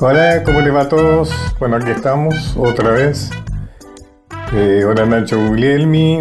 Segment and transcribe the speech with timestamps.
[0.00, 1.32] Hola, ¿cómo le va a todos?
[1.58, 3.30] Bueno, aquí estamos otra vez.
[4.52, 6.20] Eh, hola Nacho Guglielmi.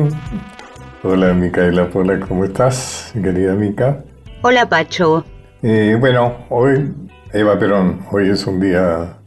[1.04, 4.04] Hola Micaela Pola, ¿cómo estás, querida Mica?
[4.42, 5.24] Hola Pacho.
[5.62, 6.92] Eh, bueno, hoy,
[7.32, 9.20] Eva Perón, hoy es un día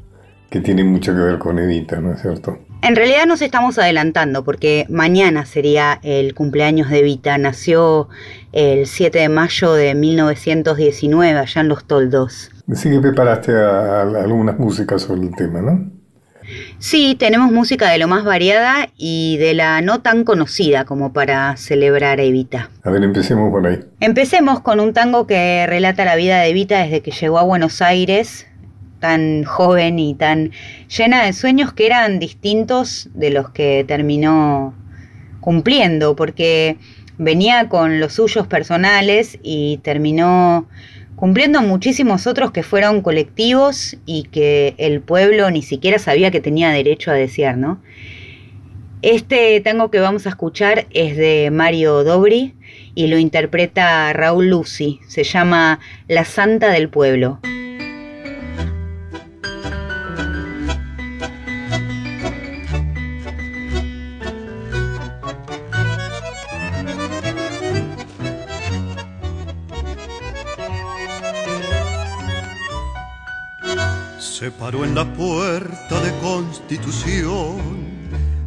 [0.50, 2.58] que tiene mucho que ver con Evita, ¿no es cierto?
[2.82, 7.36] En realidad nos estamos adelantando porque mañana sería el cumpleaños de Evita.
[7.36, 8.08] Nació
[8.52, 12.50] el 7 de mayo de 1919 allá en Los Toldos.
[12.72, 15.90] Sí que preparaste algunas músicas sobre el tema, ¿no?
[16.78, 21.56] Sí, tenemos música de lo más variada y de la no tan conocida como para
[21.56, 22.70] celebrar a Evita.
[22.82, 23.80] A ver, empecemos por ahí.
[24.00, 27.82] Empecemos con un tango que relata la vida de Evita desde que llegó a Buenos
[27.82, 28.46] Aires,
[29.00, 30.52] tan joven y tan
[30.96, 34.74] llena de sueños que eran distintos de los que terminó
[35.40, 36.76] cumpliendo, porque
[37.18, 40.68] venía con los suyos personales y terminó
[41.16, 46.70] cumpliendo muchísimos otros que fueron colectivos y que el pueblo ni siquiera sabía que tenía
[46.70, 47.82] derecho a desear, ¿no?
[49.02, 52.54] Este tango que vamos a escuchar es de Mario Dobri
[52.94, 57.40] y lo interpreta Raúl Lucy, se llama La Santa del Pueblo.
[74.40, 77.58] Se paró en la puerta de Constitución,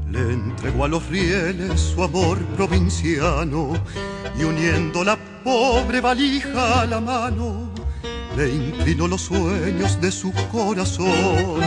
[0.10, 3.74] le entregó a los rieles su amor provinciano
[4.36, 7.72] y uniendo la pobre valija a la mano,
[8.36, 11.62] le inclinó los sueños de su corazón.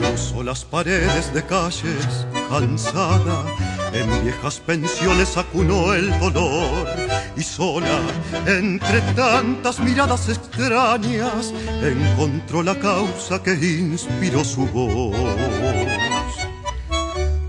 [0.00, 3.44] Cruzó las paredes de calles cansada
[3.92, 8.00] en viejas pensiones acunó el dolor y sola,
[8.46, 11.52] entre tantas miradas extrañas,
[11.82, 15.16] encontró la causa que inspiró su voz.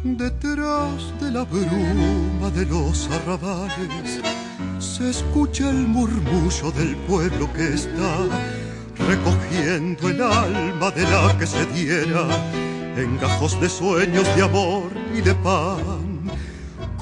[0.04, 4.22] Detrás de la bruma de los arrabales
[4.80, 8.28] se escucha el murmullo del pueblo que está
[9.08, 12.28] recogiendo el alma de la que se diera
[12.96, 15.93] en gajos de sueños de amor y de pan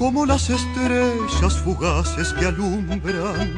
[0.02, 3.54] como las estrellas fugaces que alumbran,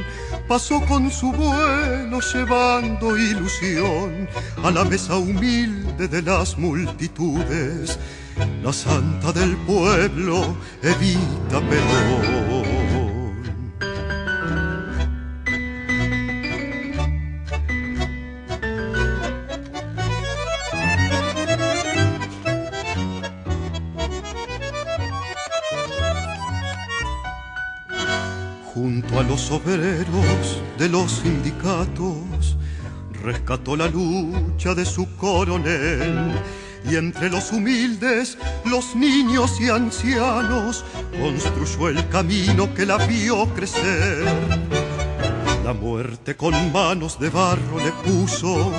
[0.46, 4.28] pasó con su vuelo llevando ilusión
[4.62, 7.98] a la mesa humilde de las multitudes,
[8.62, 12.63] la santa del pueblo, Evita Perón.
[29.76, 32.56] De los sindicatos,
[33.24, 36.32] rescató la lucha de su coronel
[36.88, 40.84] y entre los humildes, los niños y ancianos,
[41.20, 44.24] construyó el camino que la vio crecer.
[45.64, 48.70] La muerte con manos de barro le puso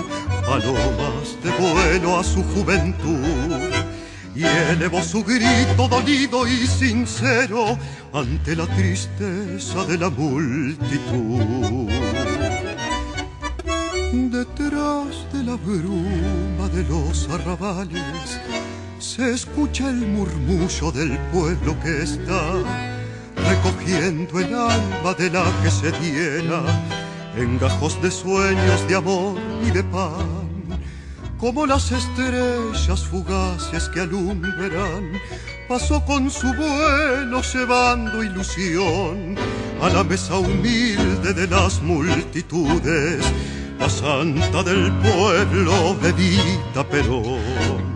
[0.46, 3.95] palomas de vuelo a su juventud
[4.35, 7.78] y elevó su grito dolido y sincero
[8.13, 11.90] ante la tristeza de la multitud.
[14.12, 18.40] Detrás de la bruma de los arrabales
[19.00, 22.53] se escucha el murmullo del pueblo que está
[23.35, 26.63] recogiendo el alma de la que se diera
[27.38, 30.45] en gajos de sueños de amor y de paz
[31.40, 35.12] como las estrellas fugaces que alumbran,
[35.68, 39.35] pasó con su vuelo llevando ilusión
[39.81, 43.23] a la mesa humilde de las multitudes,
[43.79, 47.96] la santa del pueblo, Evita Perón.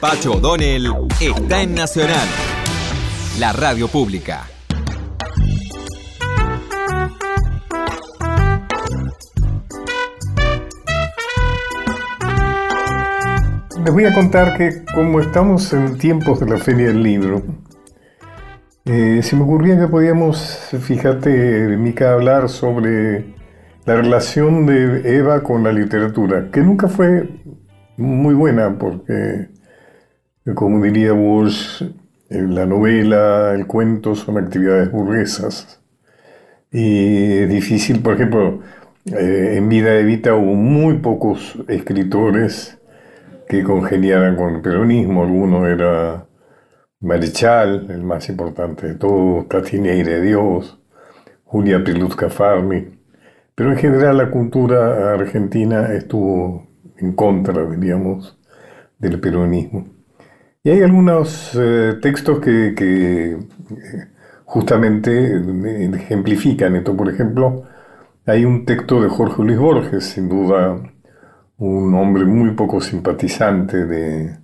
[0.00, 2.28] Pacho O'Donnell está en Nacional,
[3.38, 4.53] la radio pública.
[13.84, 17.42] Les voy a contar que como estamos en tiempos de la Feria del Libro,
[18.86, 23.34] eh, se me ocurría que podíamos, fíjate, Mica, hablar sobre
[23.84, 27.28] la relación de Eva con la literatura, que nunca fue
[27.98, 29.50] muy buena porque,
[30.54, 35.82] como diría eh, la novela, el cuento son actividades burguesas.
[36.72, 38.60] Y es difícil, por ejemplo,
[39.12, 42.78] eh, en Vida de Vita hubo muy pocos escritores
[43.48, 45.24] que congeniaran con el peronismo.
[45.24, 46.26] Alguno era
[47.00, 50.80] Marechal, el más importante de todos, Catineire Dios,
[51.44, 52.98] Julia Piluzca Farmi.
[53.54, 56.66] pero en general la cultura argentina estuvo
[56.98, 58.38] en contra, diríamos,
[58.98, 59.86] del peronismo.
[60.62, 63.38] Y hay algunos eh, textos que, que,
[64.44, 65.36] justamente
[65.94, 66.96] ejemplifican esto.
[66.96, 67.64] Por ejemplo,
[68.26, 70.93] hay un texto de Jorge Luis Borges, sin duda
[71.58, 74.38] un hombre muy poco simpatizante de,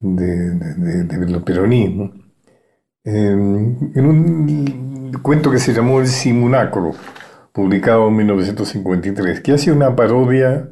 [0.00, 2.12] del peronismo,
[3.04, 6.92] en un cuento que se llamó El Simulacro,
[7.52, 10.68] publicado en 1953, que hace una parodia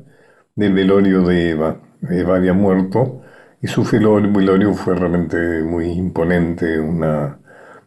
[0.54, 1.80] del velorio de Eva.
[2.10, 3.22] Eva había muerto
[3.60, 7.38] y su velorio fue realmente muy imponente, una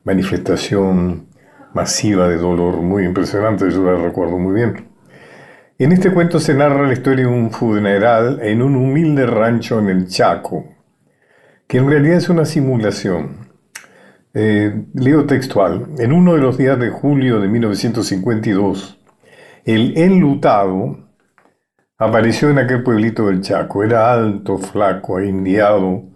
[0.03, 1.27] manifestación
[1.73, 4.88] masiva de dolor muy impresionante, yo la recuerdo muy bien.
[5.81, 9.87] En este cuento se narra la historia de un funeral en un humilde rancho en
[9.87, 10.65] el Chaco,
[11.67, 13.47] que en realidad es una simulación.
[14.33, 15.87] Eh, leo textual.
[15.97, 18.99] En uno de los días de julio de 1952,
[19.63, 20.97] el enlutado
[21.97, 23.81] apareció en aquel pueblito del Chaco.
[23.81, 26.09] Era alto, flaco, indiado,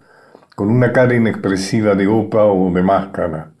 [0.54, 3.54] con una cara inexpresiva de opa o de máscara.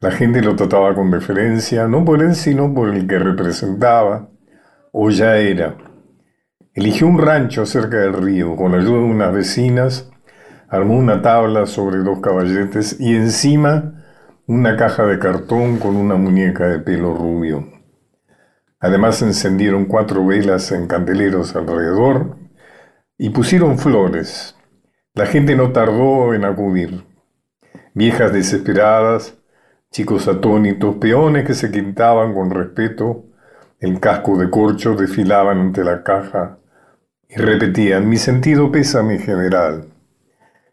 [0.00, 4.33] La gente lo trataba con deferencia, no por él, sino por el que representaba,
[4.96, 5.76] o ya era.
[6.72, 10.10] Eligió un rancho cerca del río, con la ayuda de unas vecinas,
[10.68, 14.04] armó una tabla sobre dos caballetes y encima
[14.46, 17.68] una caja de cartón con una muñeca de pelo rubio.
[18.78, 22.36] Además encendieron cuatro velas en candeleros alrededor
[23.18, 24.54] y pusieron flores.
[25.12, 27.04] La gente no tardó en acudir.
[27.94, 29.36] Viejas desesperadas,
[29.90, 33.33] chicos atónitos, peones que se quintaban con respeto
[33.80, 36.58] el casco de corcho, desfilaban ante la caja
[37.28, 39.86] y repetían, mi sentido pesa mi general.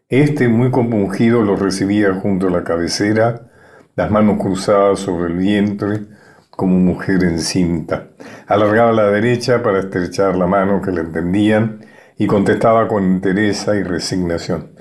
[0.08, 3.50] Este, muy compungido, lo recibía junto a la cabecera,
[3.96, 6.02] las manos cruzadas sobre el vientre,
[6.50, 8.08] como mujer encinta.
[8.46, 11.80] Alargaba la derecha para estrechar la mano que le entendían
[12.18, 14.72] y contestaba con interés y resignación.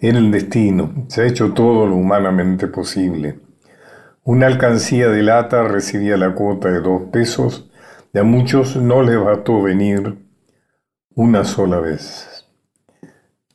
[0.00, 3.38] Era el destino, se ha hecho todo lo humanamente posible.
[4.24, 7.69] Una alcancía de lata recibía la cuota de dos pesos
[8.12, 10.18] y a muchos no les bastó venir
[11.14, 12.46] una sola vez.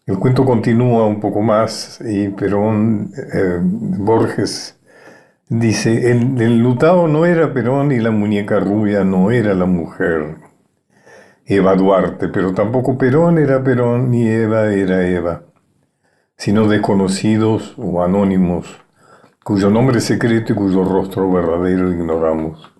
[0.05, 4.79] El cuento continúa un poco más y Perón, eh, Borges
[5.49, 10.37] dice, el, el lutado no era Perón y la muñeca rubia no era la mujer,
[11.45, 15.43] Eva Duarte, pero tampoco Perón era Perón ni Eva era Eva,
[16.37, 18.67] sino desconocidos o anónimos,
[19.43, 22.74] cuyo nombre secreto y cuyo rostro verdadero ignoramos,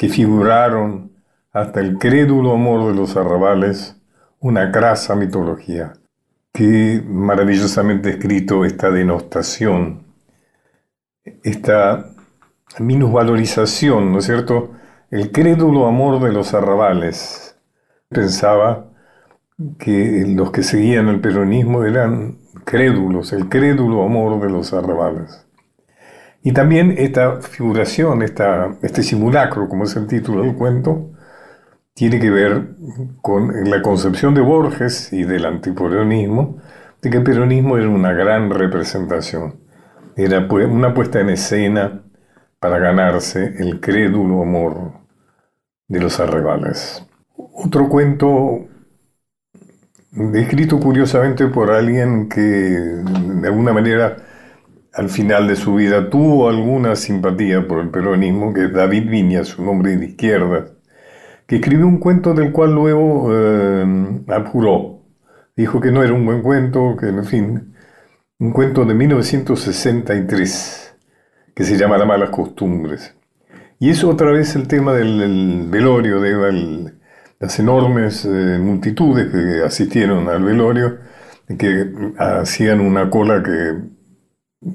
[0.00, 1.12] que figuraron
[1.52, 4.00] hasta el crédulo amor de los arrabales
[4.38, 5.92] una crasa mitología
[6.54, 10.06] Qué maravillosamente escrito esta denostación,
[11.44, 12.12] esta
[12.78, 14.70] minusvalorización, ¿no es cierto?
[15.10, 17.58] El crédulo amor de los arrabales.
[18.08, 18.86] Pensaba
[19.78, 25.46] que los que seguían el peronismo eran crédulos, el crédulo amor de los arrabales.
[26.42, 31.10] Y también esta figuración, esta, este simulacro, como es el título del cuento,
[31.94, 32.76] tiene que ver
[33.20, 36.58] con la concepción de Borges y del antiperonismo,
[37.02, 39.60] de que el peronismo era una gran representación,
[40.16, 42.02] era una puesta en escena
[42.58, 44.92] para ganarse el crédulo amor
[45.88, 47.06] de los arrebales.
[47.36, 48.66] Otro cuento
[50.12, 54.16] descrito curiosamente por alguien que de alguna manera
[54.92, 59.44] al final de su vida tuvo alguna simpatía por el peronismo, que es David Viña,
[59.44, 60.66] su nombre de izquierda,
[61.46, 63.84] que escribió un cuento del cual luego eh,
[64.28, 65.00] abjuró.
[65.56, 67.74] Dijo que no era un buen cuento, que en fin,
[68.38, 70.96] un cuento de 1963
[71.54, 73.14] que se llama Las malas costumbres.
[73.78, 76.92] Y es otra vez el tema del, velorio, de
[77.38, 80.98] las enormes eh, multitudes que asistieron al velorio,
[81.58, 83.99] que hacían una cola que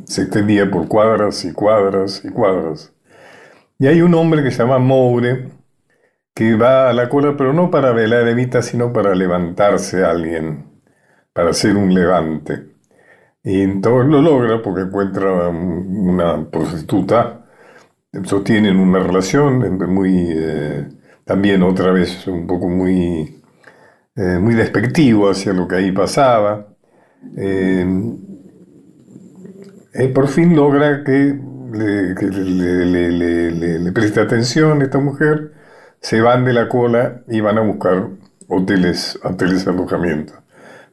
[0.05, 2.93] se extendía por cuadras y cuadras y cuadras.
[3.79, 5.49] Y hay un hombre que se llama Moure,
[6.33, 10.65] que va a la cola, pero no para velar evita, sino para levantarse a alguien,
[11.33, 12.75] para hacer un levante.
[13.43, 17.45] Y entonces lo logra porque encuentra una prostituta,
[18.23, 20.87] sostienen una relación muy, eh,
[21.25, 23.41] también otra vez un poco muy,
[24.15, 26.67] eh, muy despectivo hacia lo que ahí pasaba.
[27.37, 27.85] Eh,
[29.97, 31.39] y por fin logra que
[31.73, 32.13] le,
[33.79, 35.51] le preste atención a esta mujer
[36.05, 38.09] se van de la cola y van a buscar
[38.47, 40.33] hoteles, hoteles de alojamiento.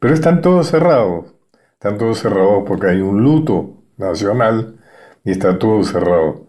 [0.00, 1.26] Pero están todos cerrados.
[1.74, 4.76] Están todos cerrados porque hay un luto nacional
[5.22, 6.46] y está todo cerrado.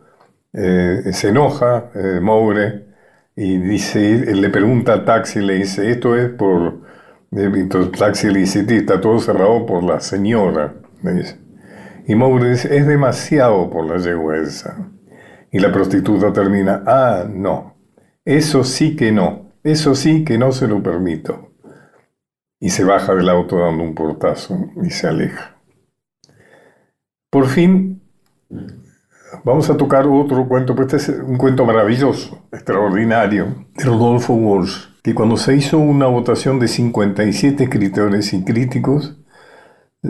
[0.53, 2.85] Eh, se enoja eh, Moure
[3.35, 6.81] Y dice, le pregunta a Taxi, le dice, esto es por...
[7.31, 10.73] Entonces Taxi le dice, está todo cerrado por la señora.
[11.01, 11.42] dice.
[12.05, 14.35] Y dice, es demasiado por la yegua
[15.51, 17.77] Y la prostituta termina, ah, no,
[18.25, 21.51] eso sí que no, eso sí que no se lo permito.
[22.59, 25.57] Y se baja del auto dando un portazo y se aleja.
[27.29, 28.01] Por fin,
[29.43, 34.87] vamos a tocar otro cuento, pues este es un cuento maravilloso, extraordinario, de Rodolfo Walsh,
[35.01, 39.17] que cuando se hizo una votación de 57 escritores y críticos,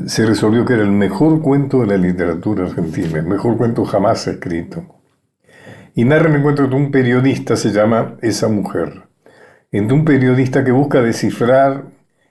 [0.08, 4.28] se resolvió que era el mejor cuento de la literatura argentina, el mejor cuento jamás
[4.28, 4.84] escrito.
[5.94, 9.04] Y narra el encuentro de un periodista, se llama Esa Mujer,
[9.72, 11.86] entre un periodista que busca descifrar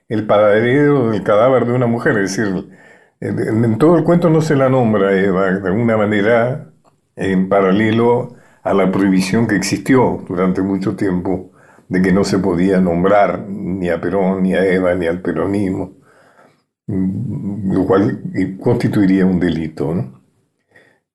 [0.09, 2.69] el paradero del cadáver de una mujer, es decir,
[3.21, 6.73] en, todo el cuento no se la nombra Eva, de alguna manera
[7.15, 11.53] en paralelo a la prohibición que existió durante mucho tiempo
[11.89, 16.02] de que no se podía nombrar ni a Perón, ni a Eva, ni al peronismo,
[16.87, 18.21] lo cual
[18.61, 20.23] constituiría un delito.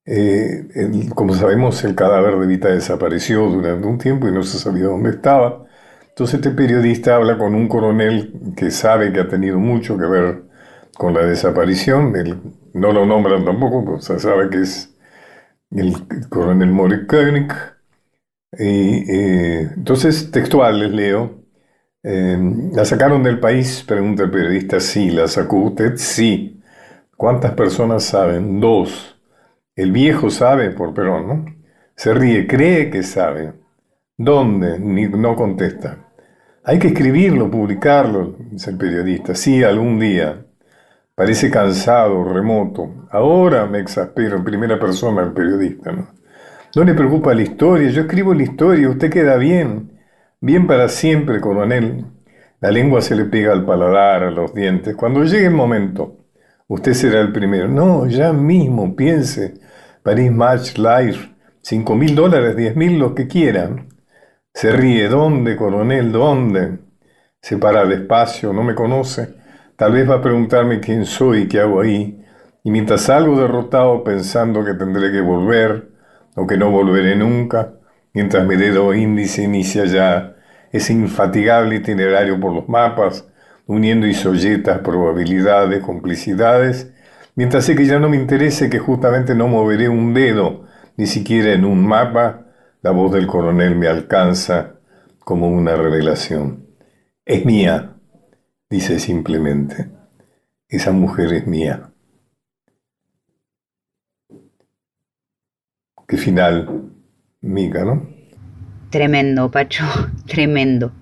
[0.06, 0.66] Eh,
[1.14, 5.10] como sabemos, el cadáver de Vita desapareció durante un tiempo y no se sabía dónde
[5.10, 5.66] estaba.
[6.08, 10.44] Entonces este periodista habla con un coronel que sabe que ha tenido mucho que ver
[10.96, 12.12] con la desaparición,
[12.74, 14.96] no lo nombran tampoco, pues se sabe que es
[15.70, 15.94] el
[16.28, 17.52] coronel Mori Koenig.
[18.58, 21.37] Y, eh, entonces, textual les leo.
[22.10, 23.84] Em, ¿La sacaron del país?
[23.86, 24.80] Pregunta el periodista.
[24.80, 25.96] Sí, ¿la sacó usted?
[25.96, 26.58] Sí.
[27.18, 28.60] ¿Cuántas personas saben?
[28.60, 29.20] Dos.
[29.76, 31.44] El viejo sabe por Perón, ¿no?
[31.94, 33.52] Se ríe, cree que sabe.
[34.16, 34.78] ¿Dónde?
[34.78, 35.98] Ni, no contesta.
[36.64, 39.34] Hay que escribirlo, publicarlo, dice el periodista.
[39.34, 40.46] Sí, algún día.
[41.14, 43.06] Parece cansado, remoto.
[43.10, 45.92] Ahora me exaspero en primera persona el periodista.
[45.92, 46.08] ¿no?
[46.74, 49.97] no le preocupa la historia, yo escribo la historia, usted queda bien,
[50.40, 52.06] bien para siempre, coronel.
[52.60, 54.96] La lengua se le pega al paladar, a los dientes.
[54.96, 56.24] Cuando llegue el momento,
[56.66, 57.68] usted será el primero.
[57.68, 59.54] No, ya mismo, piense.
[60.02, 63.88] París Match Life, cinco mil dólares, diez mil, lo que quieran.
[64.52, 66.10] Se ríe, ¿dónde, coronel?
[66.10, 66.78] ¿Dónde?
[67.40, 69.36] Se para despacio, no me conoce.
[69.76, 72.24] Tal vez va a preguntarme quién soy qué hago ahí,
[72.64, 75.90] y mientras salgo derrotado pensando que tendré que volver
[76.34, 77.74] o que no volveré nunca,
[78.12, 80.36] mientras mi dedo índice inicia ya
[80.72, 83.26] ese infatigable itinerario por los mapas,
[83.66, 86.92] uniendo isolletas, probabilidades, complicidades,
[87.34, 91.52] mientras sé que ya no me interese que justamente no moveré un dedo, ni siquiera
[91.52, 92.46] en un mapa,
[92.82, 94.74] la voz del coronel me alcanza
[95.18, 96.66] como una revelación.
[97.24, 97.96] Es mía,
[98.70, 99.90] dice simplemente,
[100.68, 101.90] esa mujer es mía.
[106.06, 106.87] Qué final,
[107.40, 108.08] Mica, ¿no?
[108.90, 109.84] Tremendo, Pacho,
[110.26, 110.92] tremendo.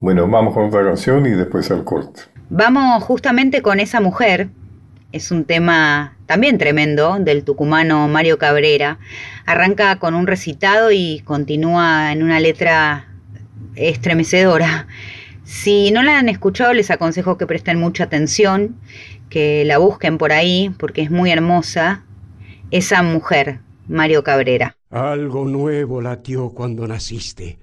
[0.00, 2.22] Bueno, vamos con otra canción y después al corte.
[2.50, 4.50] Vamos justamente con esa mujer.
[5.12, 8.98] Es un tema también tremendo del tucumano Mario Cabrera.
[9.46, 13.06] Arranca con un recitado y continúa en una letra
[13.76, 14.86] estremecedora.
[15.44, 18.76] Si no la han escuchado, les aconsejo que presten mucha atención,
[19.28, 22.04] que la busquen por ahí, porque es muy hermosa.
[22.70, 24.76] Esa mujer, Mario Cabrera.
[24.92, 27.58] Algo nuevo latió cuando naciste.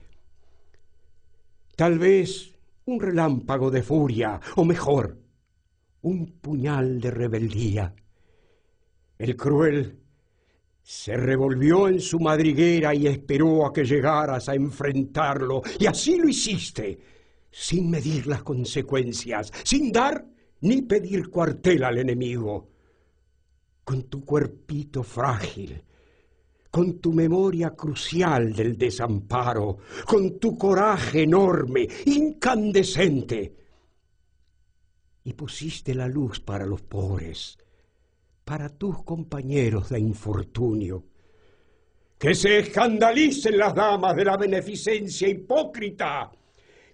[1.76, 2.52] Tal vez
[2.86, 5.16] un relámpago de furia, o mejor,
[6.02, 7.94] un puñal de rebeldía.
[9.20, 10.00] El cruel
[10.82, 16.28] se revolvió en su madriguera y esperó a que llegaras a enfrentarlo, y así lo
[16.28, 17.00] hiciste
[17.52, 20.26] sin medir las consecuencias, sin dar
[20.62, 22.72] ni pedir cuartel al enemigo.
[23.84, 25.84] Con tu cuerpito frágil,
[26.72, 33.56] con tu memoria crucial del desamparo, con tu coraje enorme, incandescente.
[35.24, 37.58] Y pusiste la luz para los pobres,
[38.44, 41.04] para tus compañeros de infortunio.
[42.18, 46.32] Que se escandalicen las damas de la beneficencia hipócrita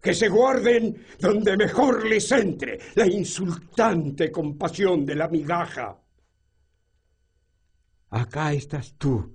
[0.02, 6.00] que se guarden donde mejor les entre la insultante compasión de la migaja.
[8.12, 9.35] Acá estás tú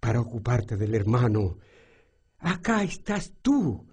[0.00, 1.58] para ocuparte del hermano.
[2.38, 3.86] Acá estás tú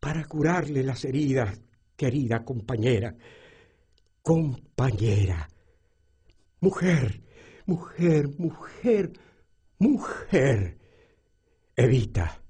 [0.00, 1.60] para curarle las heridas,
[1.96, 3.14] querida compañera.
[4.22, 5.48] Compañera.
[6.60, 7.22] Mujer,
[7.66, 9.12] mujer, mujer,
[9.78, 10.78] mujer.
[11.76, 12.45] Evita.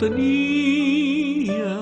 [0.00, 1.78] Tenía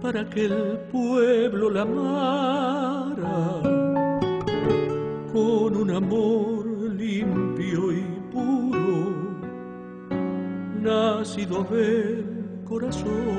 [0.00, 3.60] para que el pueblo la amara
[5.30, 6.66] con un amor
[6.96, 8.02] limpio y
[8.32, 9.12] puro,
[10.80, 12.24] nacido del
[12.64, 13.33] corazón.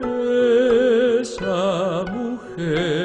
[0.00, 2.99] Esa mujer.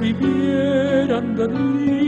[0.00, 2.00] Ella viviera andaría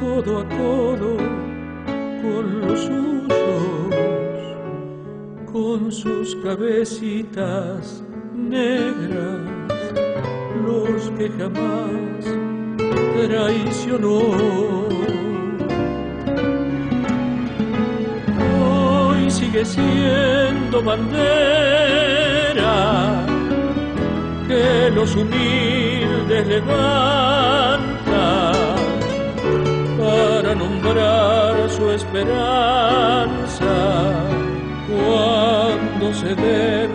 [0.00, 1.16] codo a codo
[2.22, 3.94] con los suyos,
[5.52, 7.77] con sus cabecitas
[25.20, 27.78] humildes levantan
[29.98, 33.74] para nombrar su esperanza
[34.88, 36.87] cuando se debe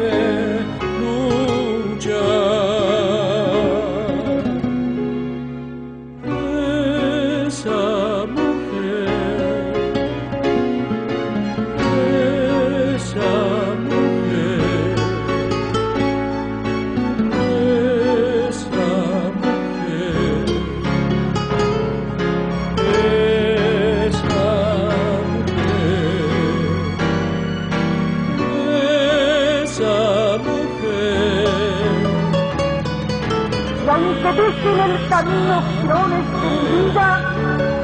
[36.01, 37.07] vida,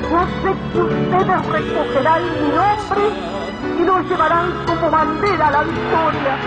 [0.09, 3.03] yo sé que ustedes recogerán mi nombre
[3.79, 6.37] y lo llevarán como bandera a la victoria.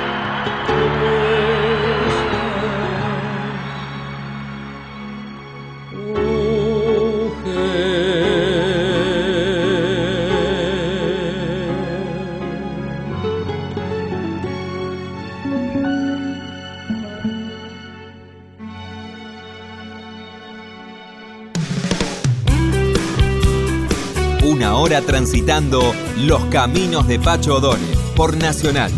[25.06, 28.90] Transitando los caminos de Pacho O'Donnell por Nacional.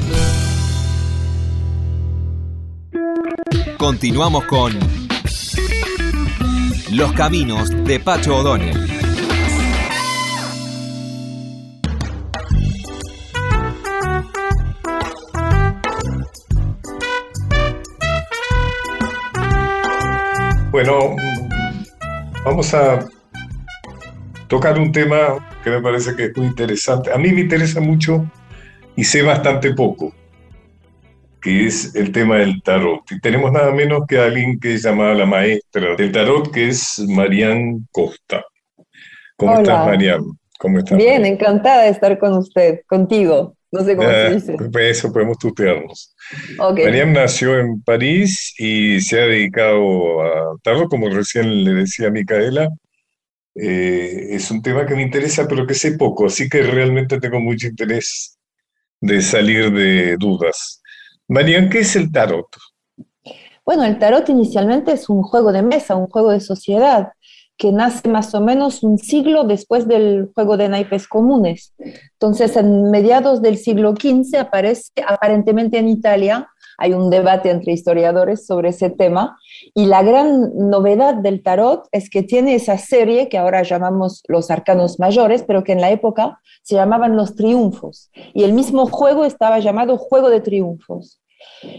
[3.79, 4.73] Continuamos con
[6.91, 8.95] Los Caminos de Pacho O'Donnell.
[20.71, 21.15] Bueno,
[22.45, 23.07] vamos a
[24.49, 27.11] tocar un tema que me parece que es muy interesante.
[27.11, 28.31] A mí me interesa mucho
[28.95, 30.15] y sé bastante poco,
[31.41, 33.11] que es el tema del tarot.
[33.11, 36.69] Y tenemos nada menos que a alguien que es llamada la maestra del tarot, que
[36.69, 38.45] es Marian Costa.
[39.37, 40.23] ¿Cómo estás, Marian?
[40.59, 40.99] ¿Cómo estás?
[40.99, 43.57] Bien, encantada de estar con usted, contigo.
[43.73, 44.57] No sé cómo se dice.
[44.79, 46.15] Eso podemos tutearnos.
[46.59, 52.11] Mariam nació en París y se ha dedicado a tarot, como recién le decía a
[52.11, 52.69] Micaela.
[53.55, 57.41] Eh, es un tema que me interesa, pero que sé poco, así que realmente tengo
[57.41, 58.39] mucho interés
[59.01, 60.83] de salir de dudas.
[61.29, 62.49] Marian, ¿qué es el tarot?
[63.65, 67.13] Bueno, el tarot inicialmente es un juego de mesa, un juego de sociedad
[67.57, 71.73] que nace más o menos un siglo después del juego de naipes comunes.
[71.79, 78.47] Entonces, en mediados del siglo XV aparece aparentemente en Italia, hay un debate entre historiadores
[78.47, 79.39] sobre ese tema,
[79.75, 84.51] y la gran novedad del tarot es que tiene esa serie que ahora llamamos los
[84.51, 89.25] arcanos mayores, pero que en la época se llamaban los triunfos, y el mismo juego
[89.25, 91.21] estaba llamado juego de triunfos.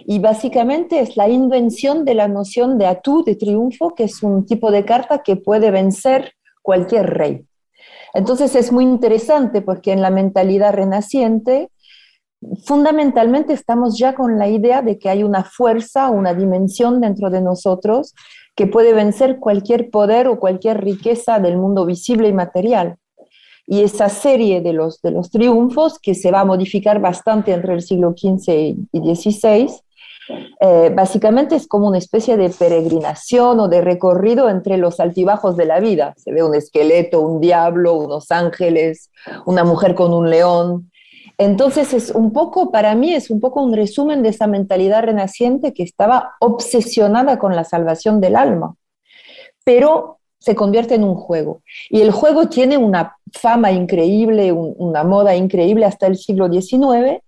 [0.05, 4.45] Y básicamente es la invención de la noción de atú, de triunfo, que es un
[4.45, 7.45] tipo de carta que puede vencer cualquier rey.
[8.13, 11.69] Entonces es muy interesante porque en la mentalidad renaciente,
[12.63, 17.41] fundamentalmente estamos ya con la idea de que hay una fuerza, una dimensión dentro de
[17.41, 18.13] nosotros
[18.55, 22.95] que puede vencer cualquier poder o cualquier riqueza del mundo visible y material.
[23.67, 27.73] Y esa serie de los, de los triunfos, que se va a modificar bastante entre
[27.73, 29.69] el siglo XV y XVI,
[30.59, 35.65] eh, básicamente es como una especie de peregrinación o de recorrido entre los altibajos de
[35.65, 36.13] la vida.
[36.17, 39.11] Se ve un esqueleto, un diablo, unos ángeles,
[39.45, 40.91] una mujer con un león.
[41.37, 45.73] Entonces es un poco, para mí es un poco un resumen de esa mentalidad renaciente
[45.73, 48.75] que estaba obsesionada con la salvación del alma.
[49.63, 51.63] Pero se convierte en un juego.
[51.89, 57.21] Y el juego tiene una fama increíble, una moda increíble hasta el siglo XIX,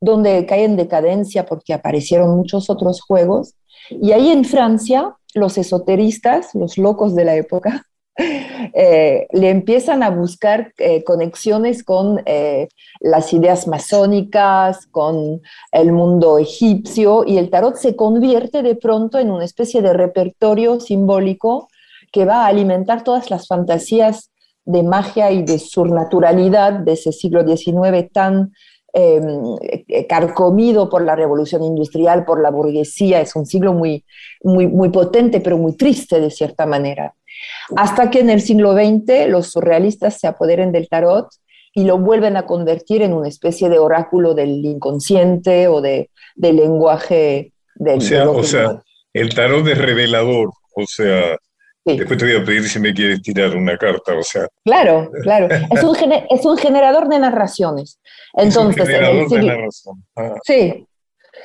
[0.00, 3.54] donde cae en decadencia porque aparecieron muchos otros juegos.
[3.90, 10.10] Y ahí en Francia, los esoteristas, los locos de la época, eh, le empiezan a
[10.10, 12.68] buscar eh, conexiones con eh,
[13.00, 19.30] las ideas masónicas, con el mundo egipcio, y el tarot se convierte de pronto en
[19.30, 21.68] una especie de repertorio simbólico
[22.12, 24.30] que va a alimentar todas las fantasías
[24.64, 28.52] de magia y de surnaturalidad de ese siglo XIX tan
[28.92, 29.56] em,
[30.08, 33.20] carcomido por la revolución industrial, por la burguesía.
[33.20, 34.04] Es un siglo muy,
[34.42, 37.14] muy, muy potente, pero muy triste de cierta manera.
[37.76, 41.28] Hasta que en el siglo XX los surrealistas se apoderen del tarot
[41.72, 46.56] y lo vuelven a convertir en una especie de oráculo del inconsciente o de, del
[46.56, 47.98] lenguaje del...
[47.98, 51.36] O sea, o sea, el tarot es revelador, o sea,
[51.84, 54.48] Después te voy a pedir si me quieres tirar una carta, o sea.
[54.64, 55.48] Claro, claro.
[55.70, 55.96] Es un,
[56.30, 58.00] es un generador de narraciones.
[58.32, 59.52] Entonces, en el siglo,
[60.16, 60.34] ah.
[60.44, 60.86] Sí.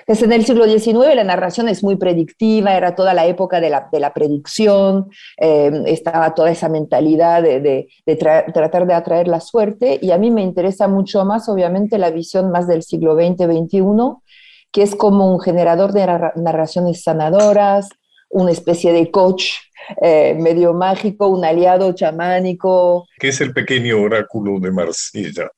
[0.08, 3.70] Es en el siglo XIX la narración es muy predictiva, era toda la época de
[3.70, 9.40] la, de la predicción, eh, estaba toda esa mentalidad de, de, tratar de atraer la
[9.40, 13.84] suerte y a mí me interesa mucho más, obviamente, la visión más del siglo XX-XXI,
[14.72, 17.90] que es como un generador de narraciones sanadoras,
[18.30, 19.54] una especie de coach
[20.02, 23.08] eh, medio mágico, un aliado chamánico.
[23.18, 25.50] ¿Qué es el pequeño oráculo de Marsella?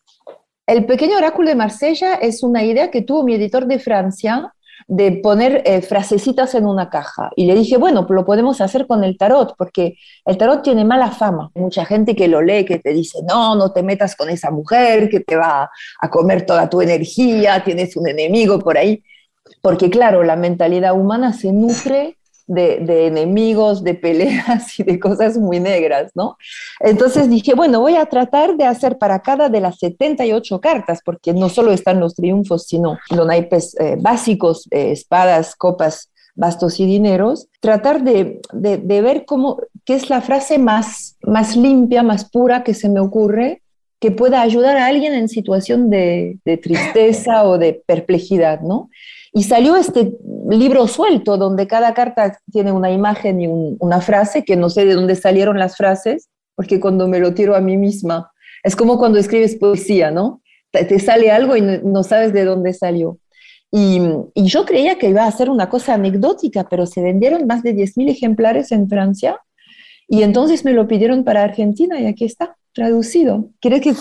[0.71, 4.53] El pequeño oráculo de Marsella es una idea que tuvo mi editor de Francia
[4.88, 7.29] de poner eh, frasecitas en una caja.
[7.36, 11.12] Y le dije, bueno, lo podemos hacer con el tarot, porque el tarot tiene mala
[11.12, 11.51] fama.
[11.55, 15.10] Mucha gente que lo lee, que te dice, no, no te metas con esa mujer,
[15.10, 19.03] que te va a comer toda tu energía, tienes un enemigo por ahí.
[19.62, 22.15] Porque claro, la mentalidad humana se nutre
[22.47, 26.38] de, enemigos, de peleas y de cosas muy negras, ¿no?
[26.80, 31.34] Entonces dije, bueno, voy a tratar de hacer para cada de las 78 cartas, porque
[31.34, 36.86] no solo están los triunfos, sino los naipes eh, básicos, eh, espadas, copas, bastos y
[36.86, 42.73] dineros, tratar de, ver cómo, qué es la frase más, más limpia, más pura que
[42.73, 43.62] se me ocurre
[43.99, 48.89] que pueda ayudar a alguien en situación de, de tristeza o de perplejidad, ¿no?
[49.34, 50.17] Y salió este
[50.50, 54.94] libro suelto donde cada carta tiene una imagen y una frase, que no sé de
[54.94, 58.32] dónde salieron las frases, porque cuando me lo tiro a mí misma,
[58.63, 60.41] es como cuando escribes poesía, ¿no?
[60.72, 63.17] Te, sale algo y no, sabes de dónde salió.
[63.72, 64.02] Y,
[64.36, 68.10] yo creía que iba a ser una cosa anecdótica, pero se vendieron más de 10.000
[68.10, 69.39] ejemplares en Francia
[70.08, 73.50] y entonces me lo pidieron para Argentina y aquí está, traducido.
[73.60, 73.94] ¿Quieres que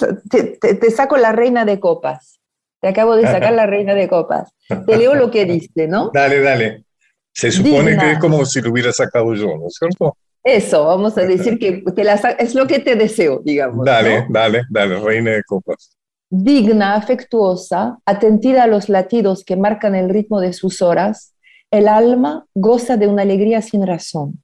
[0.75, 2.40] te, saco la reina de copas?
[2.81, 4.51] Te acabo de sacar la reina de copas.
[4.87, 6.11] Te leo lo que dice, ¿no?
[6.13, 6.85] Dale, dale.
[7.33, 10.17] Se supone que es como si lo hubiera sacado yo, ¿no es cierto?
[10.43, 13.85] Eso, vamos a decir que te la es lo que te deseo, digamos.
[13.85, 15.97] Dale, dale, dale, reina de copas.
[16.31, 21.35] Digna, afectuosa, atentida a los latidos que marcan el ritmo de sus horas,
[21.71, 24.43] el alma goza de una alegría sin razón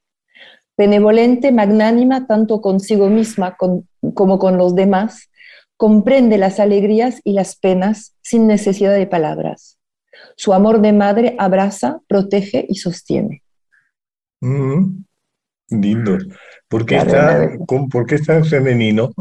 [0.77, 5.31] benevolente, magnánima tanto consigo misma como con los demás,
[5.77, 9.79] comprende las alegrías y las penas sin necesidad de palabras.
[10.37, 13.43] Su amor de madre abraza, protege y sostiene.
[14.41, 15.05] Mm,
[15.71, 16.19] lindo.
[16.69, 17.51] ¿Por qué, está,
[17.91, 19.13] ¿Por qué está femenino?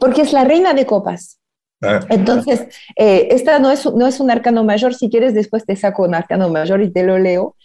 [0.00, 1.38] Porque es la reina de copas.
[1.82, 2.00] Ah.
[2.08, 6.04] Entonces, eh, esta no es, no es un arcano mayor, si quieres después te saco
[6.04, 7.56] un arcano mayor y te lo leo,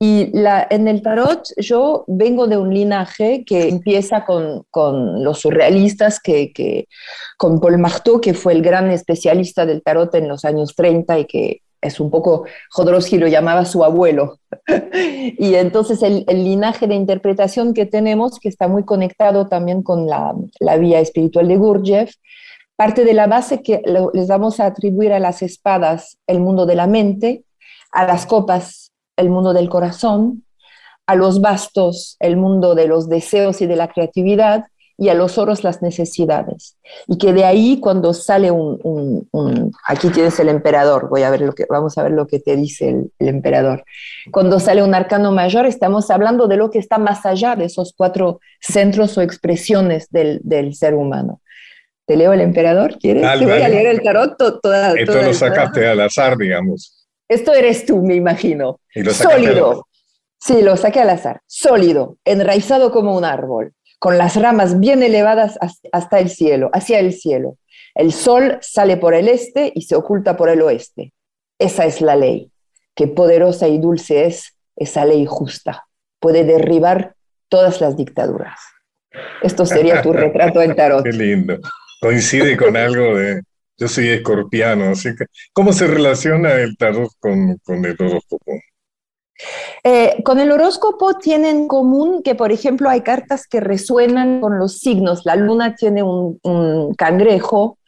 [0.00, 5.40] y la, en el tarot yo vengo de un linaje que empieza con, con los
[5.40, 6.86] surrealistas, que, que,
[7.36, 11.24] con Paul Marteau, que fue el gran especialista del tarot en los años 30 y
[11.24, 14.38] que es un poco, Jodorowsky lo llamaba su abuelo.
[14.92, 20.06] y entonces el, el, linaje de interpretación que tenemos, que está muy conectado también con
[20.06, 22.14] la, la vía espiritual de Gurdjieff,
[22.76, 26.76] parte de la base que les vamos a atribuir a las espadas el mundo de
[26.76, 27.42] la mente,
[27.90, 28.87] a las copas
[29.18, 30.44] el mundo del corazón,
[31.06, 34.64] a los bastos el mundo de los deseos y de la creatividad,
[35.00, 36.76] y a los oros las necesidades.
[37.06, 39.30] Y que de ahí cuando sale un,
[39.86, 42.56] aquí tienes el emperador, voy a ver lo que, vamos a ver lo que te
[42.56, 43.84] dice el, emperador.
[44.32, 47.94] Cuando sale un arcano mayor, estamos hablando de lo que está más allá de esos
[47.96, 51.40] cuatro centros o expresiones del, ser humano.
[52.04, 52.98] ¿Te leo el emperador?
[52.98, 53.22] ¿Quieres?
[53.38, 56.97] Te voy a leer el tarot toda, Esto lo sacaste al azar, digamos.
[57.28, 58.80] Esto eres tú, me imagino.
[59.12, 59.86] Sólido.
[60.40, 61.42] Sí, lo saqué al azar.
[61.46, 65.58] Sólido, enraizado como un árbol, con las ramas bien elevadas
[65.92, 67.56] hasta el cielo, hacia el cielo.
[67.94, 71.12] El sol sale por el este y se oculta por el oeste.
[71.58, 72.50] Esa es la ley.
[72.94, 75.86] Qué poderosa y dulce es esa ley justa.
[76.20, 77.14] Puede derribar
[77.48, 78.60] todas las dictaduras.
[79.42, 81.04] Esto sería tu retrato en tarot.
[81.04, 81.58] Qué lindo.
[82.00, 83.42] Coincide con algo de,
[83.78, 88.52] yo soy escorpiano, así que ¿cómo se relaciona el tarot con, con el horóscopo?
[89.84, 94.58] Eh, con el horóscopo tiene en común que, por ejemplo, hay cartas que resuenan con
[94.58, 95.24] los signos.
[95.24, 97.78] La luna tiene un, un cangrejo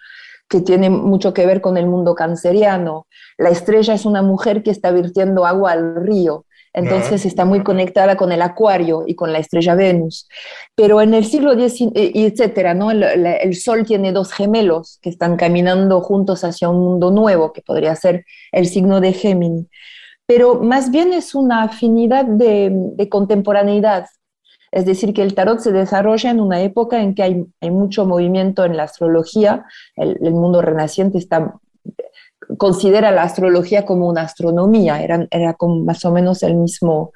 [0.48, 3.06] que tiene mucho que ver con el mundo canceriano.
[3.36, 6.44] La estrella es una mujer que está virtiendo agua al río.
[6.72, 10.28] Entonces está muy conectada con el acuario y con la estrella Venus.
[10.76, 12.90] Pero en el siglo XIX, eh, etcétera, ¿no?
[12.90, 17.96] El, Sol tiene dos gemelos que están caminando juntos hacia un mundo nuevo, que podría
[17.96, 19.66] ser el signo de Géminis.
[20.26, 24.06] Pero más bien es una afinidad de, contemporaneidad.
[24.70, 28.64] Es decir, que el tarot se desarrolla en una época en que hay, mucho movimiento
[28.64, 29.64] en la astrología,
[29.96, 31.59] el, el mundo renaciente está
[32.58, 37.12] considera la astrología como una astronomía, era, era como más o menos el mismo,